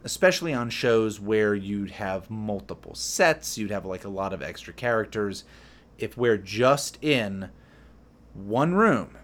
especially 0.06 0.54
on 0.54 0.70
shows 0.70 1.20
where 1.20 1.56
you'd 1.56 1.89
have 1.89 2.30
multiple 2.30 2.94
sets, 2.94 3.58
you'd 3.58 3.72
have 3.72 3.86
like 3.86 4.06
a 4.06 4.10
lot 4.10 4.32
of 4.32 4.41
extra 4.41 4.72
characters. 4.72 5.44
If 5.98 6.15
we're 6.15 6.38
just 6.38 7.04
in 7.04 7.50
one 8.36 8.76
room, 8.76 9.18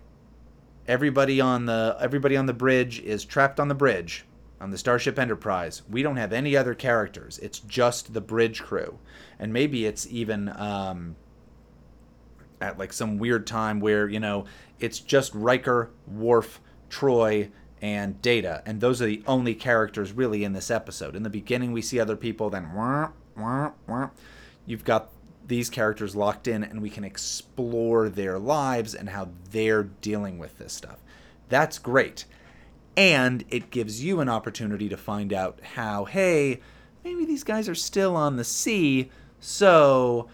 everybody 0.87 1.39
on 1.39 1.67
the 1.67 1.95
everybody 2.01 2.35
on 2.35 2.47
the 2.47 2.53
bridge 2.53 2.99
is 2.99 3.23
trapped 3.23 3.59
on 3.59 3.67
the 3.67 3.75
bridge 3.75 4.25
on 4.59 4.71
the 4.71 4.77
Starship 4.77 5.19
Enterprise. 5.19 5.83
We 5.87 6.01
don't 6.01 6.17
have 6.17 6.33
any 6.33 6.57
other 6.57 6.73
characters. 6.73 7.37
It's 7.39 7.59
just 7.59 8.13
the 8.13 8.21
bridge 8.21 8.63
crew, 8.63 8.97
and 9.37 9.53
maybe 9.53 9.85
it's 9.85 10.07
even 10.07 10.49
um, 10.49 11.15
at 12.59 12.79
like 12.79 12.91
some 12.91 13.19
weird 13.19 13.45
time 13.45 13.79
where 13.79 14.09
you 14.09 14.19
know 14.19 14.45
it's 14.79 14.99
just 14.99 15.31
Riker, 15.35 15.91
Worf, 16.07 16.59
Troi, 16.89 17.51
and 17.81 18.21
Data, 18.21 18.61
and 18.65 18.79
those 18.79 19.01
are 19.01 19.07
the 19.07 19.23
only 19.25 19.55
characters 19.55 20.11
really 20.11 20.43
in 20.43 20.53
this 20.53 20.69
episode. 20.69 21.15
In 21.15 21.23
the 21.23 21.29
beginning, 21.29 21.71
we 21.71 21.81
see 21.81 21.99
other 21.99 22.15
people, 22.15 22.49
then 22.49 22.73
wah, 22.73 23.09
wah, 23.35 23.71
wah. 23.87 24.09
you've 24.65 24.85
got 24.85 25.09
these 25.47 25.69
characters 25.69 26.15
locked 26.15 26.47
in, 26.47 26.63
and 26.63 26.81
we 26.81 26.89
can 26.89 27.03
explore 27.03 28.07
their 28.07 28.37
lives 28.37 28.93
and 28.93 29.09
how 29.09 29.29
they're 29.49 29.83
dealing 29.83 30.37
with 30.37 30.57
this 30.59 30.73
stuff. 30.73 30.99
That's 31.49 31.79
great. 31.79 32.25
And 32.95 33.43
it 33.49 33.71
gives 33.71 34.03
you 34.03 34.19
an 34.19 34.29
opportunity 34.29 34.87
to 34.89 34.97
find 34.97 35.33
out 35.33 35.59
how, 35.75 36.05
hey, 36.05 36.59
maybe 37.03 37.25
these 37.25 37.43
guys 37.43 37.67
are 37.67 37.75
still 37.75 38.15
on 38.15 38.37
the 38.37 38.43
sea, 38.43 39.09
so 39.39 40.29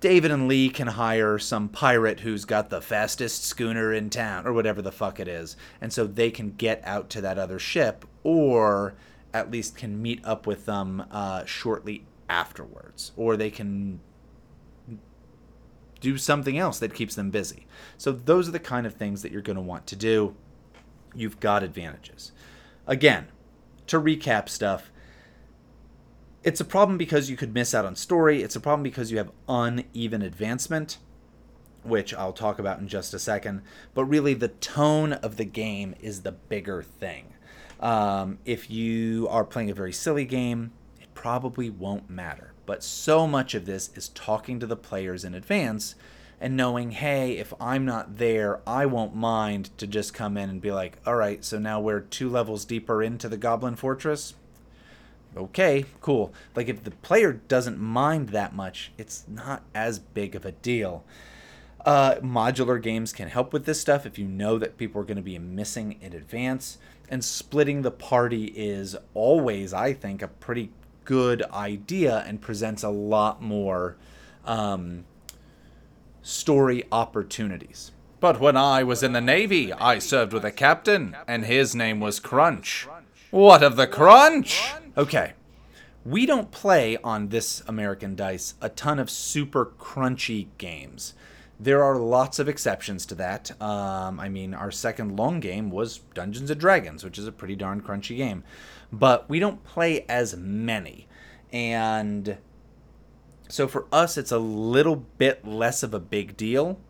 David 0.00 0.30
and 0.30 0.46
Lee 0.46 0.68
can 0.68 0.86
hire 0.86 1.38
some 1.38 1.68
pirate 1.68 2.20
who's 2.20 2.44
got 2.44 2.70
the 2.70 2.80
fastest 2.80 3.44
schooner 3.44 3.92
in 3.92 4.10
town, 4.10 4.46
or 4.46 4.52
whatever 4.52 4.80
the 4.80 4.92
fuck 4.92 5.18
it 5.18 5.26
is. 5.26 5.56
And 5.80 5.92
so 5.92 6.06
they 6.06 6.30
can 6.30 6.52
get 6.52 6.80
out 6.84 7.10
to 7.10 7.20
that 7.22 7.38
other 7.38 7.58
ship, 7.58 8.04
or 8.22 8.94
at 9.34 9.50
least 9.50 9.76
can 9.76 10.00
meet 10.00 10.24
up 10.24 10.46
with 10.46 10.66
them 10.66 11.04
uh, 11.10 11.44
shortly 11.44 12.06
afterwards. 12.28 13.10
Or 13.16 13.36
they 13.36 13.50
can 13.50 14.00
do 16.00 16.16
something 16.16 16.56
else 16.56 16.78
that 16.78 16.94
keeps 16.94 17.16
them 17.16 17.30
busy. 17.30 17.66
So 17.96 18.12
those 18.12 18.48
are 18.48 18.52
the 18.52 18.60
kind 18.60 18.86
of 18.86 18.94
things 18.94 19.22
that 19.22 19.32
you're 19.32 19.42
going 19.42 19.56
to 19.56 19.62
want 19.62 19.88
to 19.88 19.96
do. 19.96 20.36
You've 21.12 21.40
got 21.40 21.64
advantages. 21.64 22.30
Again, 22.86 23.26
to 23.88 24.00
recap 24.00 24.48
stuff, 24.48 24.92
it's 26.44 26.60
a 26.60 26.64
problem 26.64 26.98
because 26.98 27.28
you 27.28 27.36
could 27.36 27.52
miss 27.52 27.74
out 27.74 27.84
on 27.84 27.96
story. 27.96 28.42
It's 28.42 28.56
a 28.56 28.60
problem 28.60 28.82
because 28.82 29.10
you 29.10 29.18
have 29.18 29.30
uneven 29.48 30.22
advancement, 30.22 30.98
which 31.82 32.14
I'll 32.14 32.32
talk 32.32 32.58
about 32.58 32.78
in 32.78 32.88
just 32.88 33.12
a 33.14 33.18
second. 33.18 33.62
But 33.94 34.04
really, 34.04 34.34
the 34.34 34.48
tone 34.48 35.14
of 35.14 35.36
the 35.36 35.44
game 35.44 35.94
is 36.00 36.22
the 36.22 36.32
bigger 36.32 36.82
thing. 36.82 37.34
Um, 37.80 38.38
if 38.44 38.70
you 38.70 39.28
are 39.28 39.44
playing 39.44 39.70
a 39.70 39.74
very 39.74 39.92
silly 39.92 40.24
game, 40.24 40.72
it 41.00 41.12
probably 41.14 41.70
won't 41.70 42.10
matter. 42.10 42.52
But 42.66 42.84
so 42.84 43.26
much 43.26 43.54
of 43.54 43.66
this 43.66 43.90
is 43.94 44.08
talking 44.10 44.60
to 44.60 44.66
the 44.66 44.76
players 44.76 45.24
in 45.24 45.34
advance 45.34 45.94
and 46.40 46.56
knowing, 46.56 46.92
hey, 46.92 47.36
if 47.38 47.52
I'm 47.60 47.84
not 47.84 48.18
there, 48.18 48.60
I 48.66 48.86
won't 48.86 49.14
mind 49.14 49.76
to 49.78 49.86
just 49.86 50.14
come 50.14 50.36
in 50.36 50.50
and 50.50 50.60
be 50.60 50.70
like, 50.70 50.98
all 51.04 51.16
right, 51.16 51.44
so 51.44 51.58
now 51.58 51.80
we're 51.80 52.00
two 52.00 52.28
levels 52.28 52.64
deeper 52.64 53.02
into 53.02 53.28
the 53.28 53.36
Goblin 53.36 53.74
Fortress 53.74 54.34
okay, 55.36 55.84
cool. 56.00 56.32
Like 56.54 56.68
if 56.68 56.84
the 56.84 56.90
player 56.90 57.32
doesn't 57.32 57.78
mind 57.78 58.30
that 58.30 58.54
much, 58.54 58.92
it's 58.98 59.24
not 59.28 59.62
as 59.74 59.98
big 59.98 60.34
of 60.34 60.44
a 60.44 60.52
deal. 60.52 61.04
Uh, 61.84 62.16
modular 62.16 62.82
games 62.82 63.12
can 63.12 63.28
help 63.28 63.52
with 63.52 63.64
this 63.64 63.80
stuff 63.80 64.04
if 64.04 64.18
you 64.18 64.26
know 64.26 64.58
that 64.58 64.76
people 64.76 65.00
are 65.00 65.04
going 65.04 65.16
to 65.16 65.22
be 65.22 65.38
missing 65.38 65.96
in 66.00 66.12
advance. 66.12 66.78
And 67.08 67.24
splitting 67.24 67.82
the 67.82 67.90
party 67.90 68.46
is 68.54 68.96
always, 69.14 69.72
I 69.72 69.94
think, 69.94 70.20
a 70.20 70.28
pretty 70.28 70.70
good 71.04 71.42
idea 71.44 72.22
and 72.26 72.40
presents 72.40 72.82
a 72.82 72.90
lot 72.90 73.40
more 73.40 73.96
um, 74.44 75.04
story 76.22 76.84
opportunities. 76.92 77.92
But 78.20 78.40
when 78.40 78.56
I 78.56 78.82
was 78.82 79.02
in 79.02 79.12
the 79.12 79.20
Navy, 79.20 79.72
I 79.72 80.00
served 80.00 80.32
with 80.32 80.44
a 80.44 80.50
captain, 80.50 81.16
and 81.26 81.44
his 81.44 81.74
name 81.74 82.00
was 82.00 82.18
Crunch. 82.18 82.86
What 83.30 83.62
of 83.62 83.76
the 83.76 83.86
Crunch? 83.86 84.74
Okay. 84.98 85.34
We 86.04 86.26
don't 86.26 86.50
play 86.50 86.96
on 87.04 87.28
this 87.28 87.62
American 87.68 88.16
Dice 88.16 88.54
a 88.60 88.68
ton 88.68 88.98
of 88.98 89.08
super 89.08 89.66
crunchy 89.78 90.48
games. 90.58 91.14
There 91.60 91.84
are 91.84 91.96
lots 91.96 92.40
of 92.40 92.48
exceptions 92.48 93.06
to 93.06 93.14
that. 93.14 93.50
Um, 93.62 94.18
I 94.18 94.28
mean, 94.28 94.54
our 94.54 94.72
second 94.72 95.16
long 95.16 95.38
game 95.38 95.70
was 95.70 95.98
Dungeons 96.14 96.50
and 96.50 96.60
Dragons, 96.60 97.04
which 97.04 97.16
is 97.16 97.28
a 97.28 97.32
pretty 97.32 97.54
darn 97.54 97.80
crunchy 97.80 98.16
game. 98.16 98.42
But 98.92 99.28
we 99.28 99.38
don't 99.38 99.62
play 99.62 100.04
as 100.08 100.36
many. 100.36 101.06
And 101.52 102.38
so 103.48 103.68
for 103.68 103.86
us, 103.92 104.18
it's 104.18 104.32
a 104.32 104.38
little 104.38 104.96
bit 104.96 105.46
less 105.46 105.84
of 105.84 105.94
a 105.94 106.00
big 106.00 106.36
deal, 106.36 106.80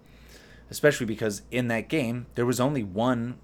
especially 0.70 1.06
because 1.06 1.42
in 1.50 1.68
that 1.68 1.88
game, 1.88 2.26
there 2.36 2.46
was 2.46 2.60
only 2.60 2.82
one 2.82 3.38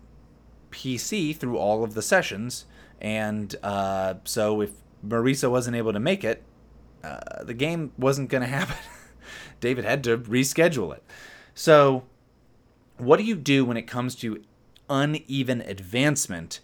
PC 0.70 1.36
through 1.36 1.58
all 1.58 1.84
of 1.84 1.92
the 1.92 2.02
sessions 2.02 2.64
and 3.00 3.54
uh, 3.62 4.14
so 4.24 4.60
if 4.60 4.70
Marisa 5.06 5.50
wasn't 5.50 5.76
able 5.76 5.92
to 5.92 6.00
make 6.00 6.24
it, 6.24 6.42
uh, 7.02 7.44
the 7.44 7.54
game 7.54 7.92
wasn't 7.98 8.30
going 8.30 8.42
to 8.48 8.48
happen. 8.48 8.76
David 9.60 9.84
had 9.84 10.04
to 10.04 10.18
reschedule 10.18 10.94
it. 10.94 11.02
So, 11.54 12.04
what 12.98 13.18
do 13.18 13.24
you 13.24 13.36
do 13.36 13.64
when 13.64 13.76
it 13.76 13.82
comes 13.82 14.14
to 14.16 14.42
uneven 14.88 15.60
advancement 15.62 16.60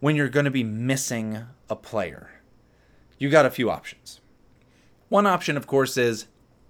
when 0.00 0.16
you're 0.16 0.28
going 0.28 0.44
to 0.44 0.50
be 0.50 0.64
missing 0.64 1.44
a 1.68 1.76
player? 1.76 2.30
You 3.18 3.30
got 3.30 3.46
a 3.46 3.50
few 3.50 3.70
options. 3.70 4.20
One 5.08 5.26
option, 5.26 5.56
of 5.56 5.66
course, 5.66 5.96
is 5.96 6.26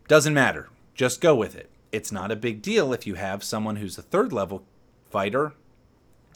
doesn't 0.07 0.35
matter. 0.35 0.69
Just 0.95 1.21
go 1.21 1.35
with 1.35 1.55
it. 1.55 1.71
It's 1.93 2.12
not 2.12 2.31
a 2.31 2.37
big 2.37 2.62
deal 2.62 2.93
if 2.93 3.07
you 3.07 3.14
have 3.14 3.45
someone 3.45 3.77
who's 3.77 3.99
a 3.99 4.03
third 4.03 4.33
level 4.33 4.64
fighter 5.11 5.53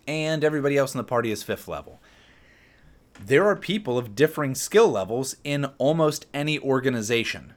and 0.06 0.44
everybody 0.44 0.76
else 0.76 0.94
in 0.94 0.98
the 0.98 1.04
party 1.04 1.30
is 1.30 1.42
fifth 1.42 1.68
level. 1.68 2.00
There 3.20 3.46
are 3.46 3.56
people 3.56 3.98
of 3.98 4.14
differing 4.14 4.54
skill 4.54 4.88
levels 4.88 5.36
in 5.44 5.66
almost 5.78 6.26
any 6.34 6.58
organization. 6.58 7.54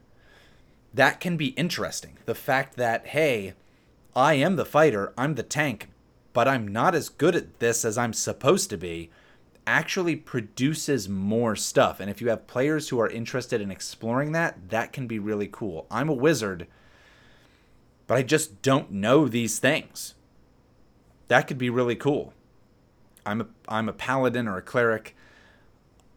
That 0.94 1.20
can 1.20 1.36
be 1.36 1.48
interesting. 1.48 2.18
The 2.24 2.34
fact 2.34 2.76
that, 2.76 3.08
hey, 3.08 3.54
I 4.14 4.34
am 4.34 4.56
the 4.56 4.64
fighter, 4.64 5.12
I'm 5.18 5.34
the 5.34 5.42
tank, 5.42 5.88
but 6.32 6.46
I'm 6.48 6.68
not 6.68 6.94
as 6.94 7.08
good 7.08 7.34
at 7.34 7.58
this 7.58 7.84
as 7.84 7.98
I'm 7.98 8.12
supposed 8.12 8.70
to 8.70 8.76
be 8.76 9.10
actually 9.66 10.14
produces 10.14 11.08
more 11.08 11.56
stuff. 11.56 11.98
And 11.98 12.08
if 12.08 12.20
you 12.20 12.28
have 12.28 12.46
players 12.46 12.88
who 12.88 13.00
are 13.00 13.08
interested 13.08 13.60
in 13.60 13.70
exploring 13.70 14.32
that, 14.32 14.70
that 14.70 14.92
can 14.92 15.06
be 15.06 15.18
really 15.18 15.48
cool. 15.50 15.86
I'm 15.90 16.08
a 16.08 16.14
wizard, 16.14 16.66
but 18.06 18.16
I 18.16 18.22
just 18.22 18.62
don't 18.62 18.92
know 18.92 19.26
these 19.26 19.58
things. 19.58 20.14
That 21.28 21.48
could 21.48 21.58
be 21.58 21.70
really 21.70 21.96
cool. 21.96 22.32
I'm 23.24 23.40
a 23.40 23.46
I'm 23.68 23.88
a 23.88 23.92
paladin 23.92 24.46
or 24.46 24.56
a 24.56 24.62
cleric. 24.62 25.15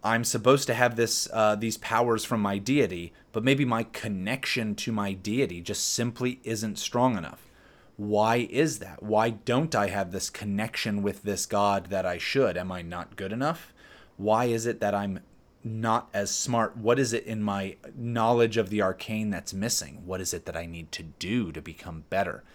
I'm 0.03 0.23
supposed 0.23 0.67
to 0.67 0.73
have 0.73 0.95
this 0.95 1.27
uh, 1.33 1.55
these 1.55 1.77
powers 1.77 2.23
from 2.23 2.41
my 2.41 2.57
deity, 2.57 3.13
but 3.31 3.43
maybe 3.43 3.65
my 3.65 3.83
connection 3.83 4.75
to 4.75 4.91
my 4.91 5.13
deity 5.13 5.61
just 5.61 5.93
simply 5.93 6.39
isn't 6.43 6.79
strong 6.79 7.17
enough. 7.17 7.49
Why 7.97 8.47
is 8.49 8.79
that? 8.79 9.03
Why 9.03 9.31
don't 9.31 9.75
I 9.75 9.89
have 9.89 10.11
this 10.11 10.29
connection 10.29 11.01
with 11.01 11.23
this 11.23 11.45
God 11.45 11.87
that 11.87 12.05
I 12.05 12.17
should? 12.17 12.55
Am 12.55 12.71
I 12.71 12.81
not 12.81 13.17
good 13.17 13.33
enough? 13.33 13.73
Why 14.15 14.45
is 14.45 14.65
it 14.65 14.79
that 14.79 14.95
I'm 14.95 15.19
not 15.65 16.09
as 16.13 16.31
smart? 16.31 16.77
What 16.77 16.97
is 16.97 17.11
it 17.11 17.25
in 17.25 17.43
my 17.43 17.75
knowledge 17.97 18.55
of 18.55 18.69
the 18.69 18.81
arcane 18.81 19.29
that's 19.29 19.53
missing? 19.53 20.03
What 20.05 20.21
is 20.21 20.33
it 20.33 20.45
that 20.45 20.55
I 20.55 20.65
need 20.65 20.93
to 20.93 21.03
do 21.03 21.51
to 21.51 21.61
become 21.61 22.05
better? 22.09 22.45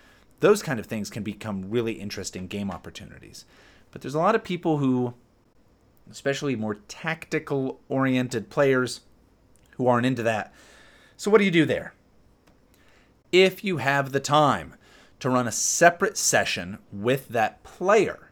Those 0.40 0.62
kind 0.62 0.80
of 0.80 0.87
things 0.87 1.11
can 1.11 1.22
become 1.22 1.70
really 1.70 1.92
interesting 1.92 2.46
game 2.46 2.70
opportunities. 2.70 3.44
But 3.90 4.00
there's 4.00 4.14
a 4.14 4.18
lot 4.18 4.35
of 4.35 4.44
people 4.44 4.78
who, 4.78 5.12
especially 6.10 6.56
more 6.56 6.76
tactical 6.88 7.80
oriented 7.88 8.50
players, 8.50 9.00
who 9.76 9.86
aren't 9.86 10.06
into 10.06 10.22
that. 10.22 10.52
So, 11.16 11.30
what 11.30 11.38
do 11.38 11.44
you 11.44 11.50
do 11.50 11.64
there? 11.64 11.94
If 13.32 13.64
you 13.64 13.78
have 13.78 14.12
the 14.12 14.20
time, 14.20 14.74
to 15.24 15.30
run 15.30 15.48
a 15.48 15.52
separate 15.52 16.18
session 16.18 16.76
with 16.92 17.28
that 17.28 17.62
player. 17.62 18.30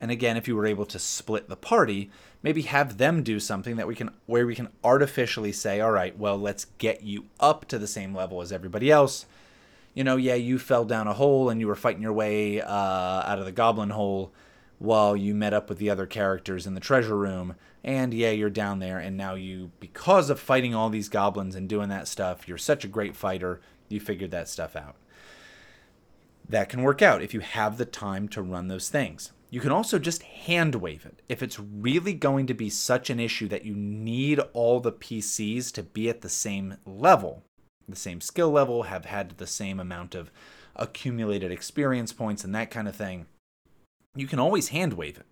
And 0.00 0.10
again, 0.10 0.38
if 0.38 0.48
you 0.48 0.56
were 0.56 0.64
able 0.64 0.86
to 0.86 0.98
split 0.98 1.50
the 1.50 1.56
party, 1.56 2.10
maybe 2.42 2.62
have 2.62 2.96
them 2.96 3.22
do 3.22 3.38
something 3.38 3.76
that 3.76 3.86
we 3.86 3.94
can 3.94 4.10
where 4.24 4.46
we 4.46 4.54
can 4.54 4.70
artificially 4.82 5.52
say, 5.52 5.78
"All 5.80 5.92
right, 5.92 6.18
well, 6.18 6.38
let's 6.38 6.64
get 6.78 7.02
you 7.02 7.26
up 7.38 7.66
to 7.66 7.78
the 7.78 7.86
same 7.86 8.14
level 8.14 8.40
as 8.40 8.50
everybody 8.50 8.90
else." 8.90 9.26
You 9.92 10.04
know, 10.04 10.16
yeah, 10.16 10.34
you 10.34 10.58
fell 10.58 10.86
down 10.86 11.06
a 11.06 11.12
hole 11.12 11.50
and 11.50 11.60
you 11.60 11.66
were 11.66 11.74
fighting 11.74 12.00
your 12.00 12.14
way 12.14 12.62
uh, 12.62 12.66
out 12.70 13.38
of 13.38 13.44
the 13.44 13.52
goblin 13.52 13.90
hole 13.90 14.32
while 14.82 15.16
you 15.16 15.34
met 15.34 15.54
up 15.54 15.68
with 15.68 15.78
the 15.78 15.88
other 15.88 16.06
characters 16.06 16.66
in 16.66 16.74
the 16.74 16.80
treasure 16.80 17.16
room. 17.16 17.54
And 17.84 18.12
yeah, 18.12 18.30
you're 18.30 18.50
down 18.50 18.78
there, 18.78 18.98
and 18.98 19.16
now 19.16 19.34
you, 19.34 19.70
because 19.80 20.28
of 20.28 20.40
fighting 20.40 20.74
all 20.74 20.90
these 20.90 21.08
goblins 21.08 21.54
and 21.54 21.68
doing 21.68 21.88
that 21.88 22.08
stuff, 22.08 22.48
you're 22.48 22.58
such 22.58 22.84
a 22.84 22.88
great 22.88 23.16
fighter, 23.16 23.60
you 23.88 24.00
figured 24.00 24.30
that 24.32 24.48
stuff 24.48 24.74
out 24.74 24.96
that 26.48 26.68
can 26.68 26.82
work 26.82 27.00
out 27.00 27.22
if 27.22 27.32
you 27.32 27.40
have 27.40 27.78
the 27.78 27.84
time 27.84 28.28
to 28.28 28.42
run 28.42 28.68
those 28.68 28.88
things. 28.88 29.32
You 29.50 29.60
can 29.60 29.70
also 29.70 29.98
just 29.98 30.22
hand 30.22 30.76
wave 30.76 31.06
it. 31.06 31.22
If 31.28 31.42
it's 31.42 31.58
really 31.58 32.14
going 32.14 32.46
to 32.46 32.54
be 32.54 32.70
such 32.70 33.10
an 33.10 33.20
issue 33.20 33.48
that 33.48 33.64
you 33.64 33.74
need 33.74 34.38
all 34.52 34.80
the 34.80 34.92
PCs 34.92 35.72
to 35.72 35.82
be 35.82 36.08
at 36.08 36.22
the 36.22 36.28
same 36.28 36.76
level, 36.84 37.42
the 37.88 37.96
same 37.96 38.20
skill 38.20 38.50
level, 38.50 38.84
have 38.84 39.04
had 39.04 39.36
the 39.38 39.46
same 39.46 39.78
amount 39.78 40.14
of 40.14 40.30
accumulated 40.74 41.50
experience 41.50 42.12
points 42.12 42.44
and 42.44 42.54
that 42.54 42.70
kind 42.70 42.88
of 42.88 42.96
thing, 42.96 43.26
you 44.14 44.26
can 44.26 44.38
always 44.38 44.68
hand 44.68 44.94
wave 44.94 45.16
it. 45.16 45.26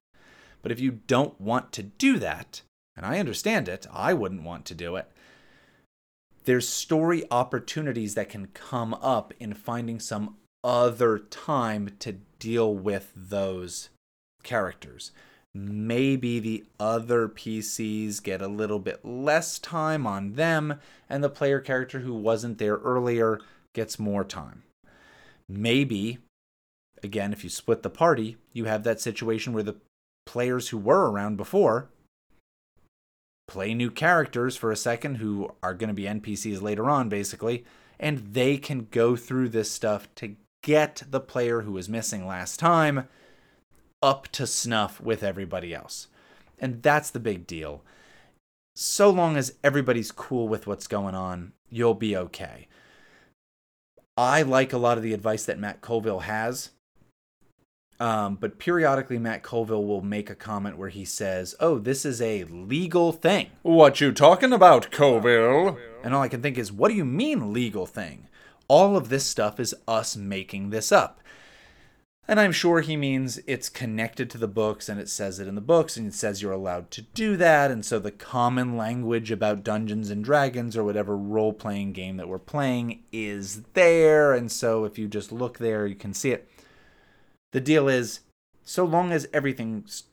But 0.62 0.72
if 0.72 0.80
you 0.80 1.00
don't 1.06 1.40
want 1.40 1.72
to 1.72 1.82
do 1.82 2.18
that, 2.18 2.62
and 2.96 3.06
I 3.06 3.18
understand 3.18 3.68
it, 3.68 3.86
I 3.92 4.14
wouldn't 4.14 4.42
want 4.42 4.64
to 4.66 4.74
do 4.74 4.96
it, 4.96 5.10
there's 6.44 6.68
story 6.68 7.24
opportunities 7.30 8.14
that 8.14 8.28
can 8.28 8.46
come 8.48 8.94
up 8.94 9.32
in 9.38 9.54
finding 9.54 10.00
some 10.00 10.36
other 10.64 11.18
time 11.18 11.90
to 12.00 12.16
deal 12.38 12.74
with 12.74 13.12
those 13.14 13.90
characters. 14.42 15.12
Maybe 15.54 16.38
the 16.38 16.64
other 16.78 17.28
PCs 17.28 18.22
get 18.22 18.40
a 18.40 18.48
little 18.48 18.78
bit 18.78 19.04
less 19.04 19.58
time 19.58 20.06
on 20.06 20.34
them, 20.34 20.80
and 21.08 21.24
the 21.24 21.28
player 21.28 21.60
character 21.60 22.00
who 22.00 22.14
wasn't 22.14 22.58
there 22.58 22.76
earlier 22.76 23.40
gets 23.74 23.98
more 23.98 24.24
time. 24.24 24.62
Maybe, 25.48 26.18
again, 27.04 27.32
if 27.32 27.44
you 27.44 27.50
split 27.50 27.82
the 27.82 27.90
party, 27.90 28.36
you 28.52 28.64
have 28.66 28.84
that 28.84 29.00
situation 29.00 29.52
where 29.52 29.62
the 29.62 29.76
players 30.26 30.68
who 30.68 30.78
were 30.78 31.10
around 31.10 31.36
before 31.36 31.88
play 33.48 33.74
new 33.74 33.90
characters 33.90 34.56
for 34.56 34.70
a 34.70 34.76
second 34.76 35.16
who 35.16 35.50
are 35.60 35.74
going 35.74 35.88
to 35.88 35.94
be 35.94 36.04
NPCs 36.04 36.62
later 36.62 36.88
on, 36.88 37.08
basically, 37.08 37.64
and 37.98 38.18
they 38.32 38.56
can 38.56 38.86
go 38.92 39.16
through 39.16 39.48
this 39.48 39.70
stuff 39.70 40.08
to 40.14 40.36
get 40.62 41.02
the 41.10 41.20
player 41.20 41.62
who 41.62 41.72
was 41.72 41.88
missing 41.88 42.26
last 42.26 42.60
time 42.60 43.08
up 44.02 44.28
to 44.28 44.46
snuff 44.46 45.00
with 45.00 45.22
everybody 45.22 45.74
else. 45.74 46.06
And 46.60 46.82
that's 46.82 47.10
the 47.10 47.20
big 47.20 47.46
deal. 47.46 47.82
So 48.76 49.10
long 49.10 49.36
as 49.36 49.54
everybody's 49.64 50.12
cool 50.12 50.46
with 50.46 50.66
what's 50.66 50.86
going 50.86 51.14
on, 51.14 51.52
you'll 51.68 51.94
be 51.94 52.16
okay. 52.16 52.68
I 54.16 54.42
like 54.42 54.72
a 54.72 54.78
lot 54.78 54.96
of 54.96 55.02
the 55.02 55.14
advice 55.14 55.44
that 55.46 55.58
Matt 55.58 55.80
Colville 55.80 56.20
has. 56.20 56.70
Um, 58.00 58.36
but 58.36 58.58
periodically, 58.58 59.18
Matt 59.18 59.42
Colville 59.42 59.84
will 59.84 60.02
make 60.02 60.30
a 60.30 60.34
comment 60.34 60.78
where 60.78 60.88
he 60.88 61.04
says, 61.04 61.54
"Oh, 61.60 61.78
this 61.78 62.04
is 62.04 62.20
a 62.20 62.44
legal 62.44 63.12
thing." 63.12 63.50
What 63.62 64.00
you 64.00 64.10
talking 64.10 64.52
about, 64.52 64.90
Colville? 64.90 65.78
And 66.02 66.14
all 66.14 66.22
I 66.22 66.28
can 66.28 66.40
think 66.40 66.56
is, 66.56 66.72
"What 66.72 66.88
do 66.88 66.94
you 66.94 67.04
mean 67.04 67.52
legal 67.52 67.86
thing?" 67.86 68.26
all 68.70 68.96
of 68.96 69.08
this 69.08 69.26
stuff 69.26 69.58
is 69.58 69.74
us 69.88 70.16
making 70.16 70.70
this 70.70 70.92
up. 70.92 71.20
And 72.28 72.38
I'm 72.38 72.52
sure 72.52 72.82
he 72.82 72.96
means 72.96 73.40
it's 73.48 73.68
connected 73.68 74.30
to 74.30 74.38
the 74.38 74.46
books 74.46 74.88
and 74.88 75.00
it 75.00 75.08
says 75.08 75.40
it 75.40 75.48
in 75.48 75.56
the 75.56 75.60
books 75.60 75.96
and 75.96 76.06
it 76.06 76.14
says 76.14 76.40
you're 76.40 76.52
allowed 76.52 76.92
to 76.92 77.02
do 77.02 77.36
that. 77.36 77.72
And 77.72 77.84
so 77.84 77.98
the 77.98 78.12
common 78.12 78.76
language 78.76 79.32
about 79.32 79.64
Dungeons 79.64 80.08
and 80.08 80.24
Dragons 80.24 80.76
or 80.76 80.84
whatever 80.84 81.16
role 81.16 81.52
playing 81.52 81.92
game 81.92 82.16
that 82.18 82.28
we're 82.28 82.38
playing 82.38 83.02
is 83.10 83.62
there. 83.72 84.32
And 84.34 84.52
so 84.52 84.84
if 84.84 84.96
you 84.96 85.08
just 85.08 85.32
look 85.32 85.58
there, 85.58 85.84
you 85.84 85.96
can 85.96 86.14
see 86.14 86.30
it. 86.30 86.48
The 87.52 87.60
deal 87.60 87.88
is 87.88 88.20
so 88.62 88.84
long 88.84 89.12
as 89.12 89.28
everything's 89.32 90.04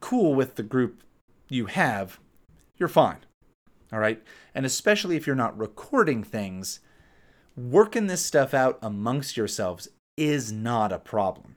cool 0.00 0.34
with 0.34 0.56
the 0.56 0.62
group 0.62 1.02
you 1.48 1.66
have, 1.66 2.18
you're 2.76 2.88
fine. 2.88 3.18
All 3.92 3.98
right. 3.98 4.22
And 4.54 4.66
especially 4.66 5.16
if 5.16 5.26
you're 5.26 5.36
not 5.36 5.58
recording 5.58 6.22
things 6.22 6.80
working 7.56 8.06
this 8.06 8.24
stuff 8.24 8.52
out 8.52 8.78
amongst 8.82 9.36
yourselves 9.36 9.88
is 10.16 10.52
not 10.52 10.92
a 10.92 10.98
problem. 10.98 11.56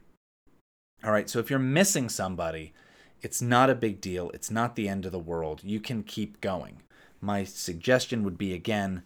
All 1.04 1.12
right, 1.12 1.30
so 1.30 1.40
if 1.40 1.50
you're 1.50 1.60
missing 1.60 2.10
somebody, 2.10 2.74
it's 3.22 3.42
not 3.42 3.70
a 3.70 3.76
big 3.76 4.02
deal. 4.02 4.30
It's 4.32 4.52
not 4.52 4.76
the 4.76 4.90
end 4.90 5.06
of 5.06 5.12
the 5.12 5.20
world. 5.20 5.62
You 5.64 5.80
can 5.80 6.04
keep 6.04 6.42
going. 6.42 6.82
My 7.22 7.44
suggestion 7.44 8.24
would 8.24 8.38
be 8.38 8.54
again, 8.54 9.04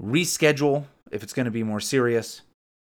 reschedule 0.00 0.86
if 1.10 1.22
it's 1.22 1.32
going 1.32 1.44
to 1.44 1.52
be 1.52 1.62
more 1.62 1.80
serious. 1.80 2.42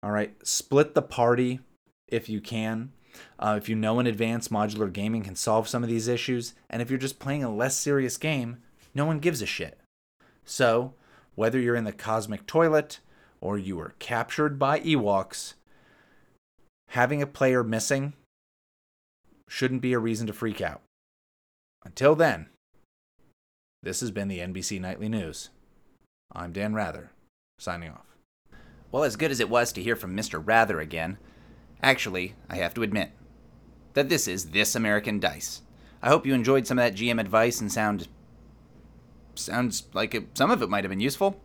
All 0.03 0.11
right, 0.11 0.35
split 0.43 0.93
the 0.93 1.01
party 1.01 1.59
if 2.07 2.29
you 2.29 2.41
can. 2.41 2.91
Uh, 3.39 3.55
if 3.57 3.69
you 3.69 3.75
know 3.75 3.99
in 3.99 4.07
advance 4.07 4.49
modular 4.49 4.91
gaming 4.91 5.23
can 5.23 5.35
solve 5.35 5.67
some 5.67 5.83
of 5.83 5.89
these 5.89 6.07
issues, 6.07 6.53
and 6.69 6.81
if 6.81 6.89
you're 6.89 6.99
just 6.99 7.19
playing 7.19 7.43
a 7.43 7.53
less 7.53 7.77
serious 7.77 8.17
game, 8.17 8.57
no 8.93 9.05
one 9.05 9.19
gives 9.19 9.41
a 9.41 9.45
shit. 9.45 9.79
So, 10.43 10.93
whether 11.35 11.59
you're 11.59 11.75
in 11.75 11.85
the 11.85 11.91
cosmic 11.91 12.45
toilet 12.45 12.99
or 13.41 13.57
you 13.57 13.77
were 13.77 13.95
captured 13.99 14.59
by 14.59 14.79
Ewoks, 14.81 15.53
having 16.89 17.21
a 17.21 17.27
player 17.27 17.63
missing 17.63 18.13
shouldn't 19.47 19.81
be 19.81 19.93
a 19.93 19.99
reason 19.99 20.27
to 20.27 20.33
freak 20.33 20.61
out. 20.61 20.81
Until 21.83 22.15
then, 22.15 22.47
this 23.83 23.99
has 23.99 24.11
been 24.11 24.27
the 24.27 24.39
NBC 24.39 24.81
Nightly 24.81 25.07
News. 25.07 25.49
I'm 26.31 26.51
Dan 26.51 26.73
Rather, 26.73 27.11
signing 27.59 27.91
off. 27.91 28.15
Well, 28.91 29.03
as 29.03 29.15
good 29.15 29.31
as 29.31 29.39
it 29.39 29.49
was 29.49 29.71
to 29.73 29.83
hear 29.83 29.95
from 29.95 30.15
Mr. 30.15 30.41
Rather 30.43 30.79
again, 30.79 31.17
actually, 31.81 32.35
I 32.49 32.57
have 32.57 32.73
to 32.75 32.83
admit 32.83 33.11
that 33.93 34.09
this 34.09 34.27
is 34.27 34.51
This 34.51 34.75
American 34.75 35.19
Dice. 35.19 35.61
I 36.01 36.09
hope 36.09 36.25
you 36.25 36.33
enjoyed 36.33 36.67
some 36.67 36.77
of 36.77 36.83
that 36.83 36.95
GM 36.95 37.19
advice 37.19 37.59
and 37.61 37.71
sound 37.71 38.07
sounds 39.35 39.83
like 39.93 40.15
it, 40.15 40.37
some 40.37 40.51
of 40.51 40.61
it 40.61 40.69
might 40.69 40.83
have 40.83 40.89
been 40.89 40.99
useful. 40.99 41.41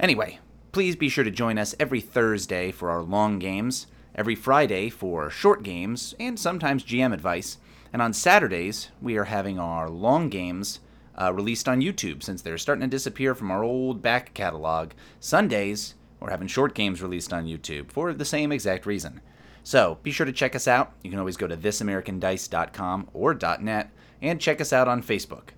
Anyway, 0.00 0.38
please 0.72 0.96
be 0.96 1.08
sure 1.08 1.24
to 1.24 1.30
join 1.30 1.58
us 1.58 1.74
every 1.78 2.00
Thursday 2.00 2.72
for 2.72 2.90
our 2.90 3.02
long 3.02 3.38
games, 3.38 3.86
every 4.14 4.34
Friday 4.34 4.88
for 4.88 5.28
short 5.30 5.62
games, 5.62 6.14
and 6.18 6.38
sometimes 6.38 6.84
GM 6.84 7.12
advice. 7.12 7.58
And 7.92 8.00
on 8.00 8.12
Saturdays, 8.12 8.88
we 9.02 9.16
are 9.18 9.24
having 9.24 9.58
our 9.58 9.88
long 9.88 10.28
games 10.28 10.80
uh, 11.20 11.32
released 11.32 11.68
on 11.68 11.82
YouTube 11.82 12.22
since 12.22 12.40
they're 12.40 12.58
starting 12.58 12.82
to 12.82 12.88
disappear 12.88 13.34
from 13.34 13.50
our 13.50 13.62
old 13.62 14.00
back 14.00 14.32
catalog. 14.34 14.92
Sundays, 15.20 15.94
we're 16.22 16.30
having 16.30 16.48
short 16.48 16.74
games 16.74 17.02
released 17.02 17.32
on 17.32 17.46
YouTube 17.46 17.90
for 17.90 18.12
the 18.12 18.24
same 18.24 18.52
exact 18.52 18.86
reason. 18.86 19.20
So 19.64 19.98
be 20.02 20.10
sure 20.10 20.26
to 20.26 20.32
check 20.32 20.54
us 20.54 20.66
out. 20.66 20.92
You 21.02 21.10
can 21.10 21.18
always 21.18 21.36
go 21.36 21.46
to 21.46 21.56
thisamericandice.com 21.56 23.10
or 23.12 23.38
.net 23.60 23.90
and 24.20 24.40
check 24.40 24.60
us 24.60 24.72
out 24.72 24.88
on 24.88 25.02
Facebook. 25.02 25.50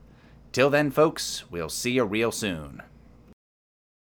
Till 0.52 0.70
then, 0.70 0.90
folks, 0.90 1.44
we'll 1.50 1.68
see 1.68 1.92
you 1.92 2.04
real 2.04 2.32
soon. 2.32 2.82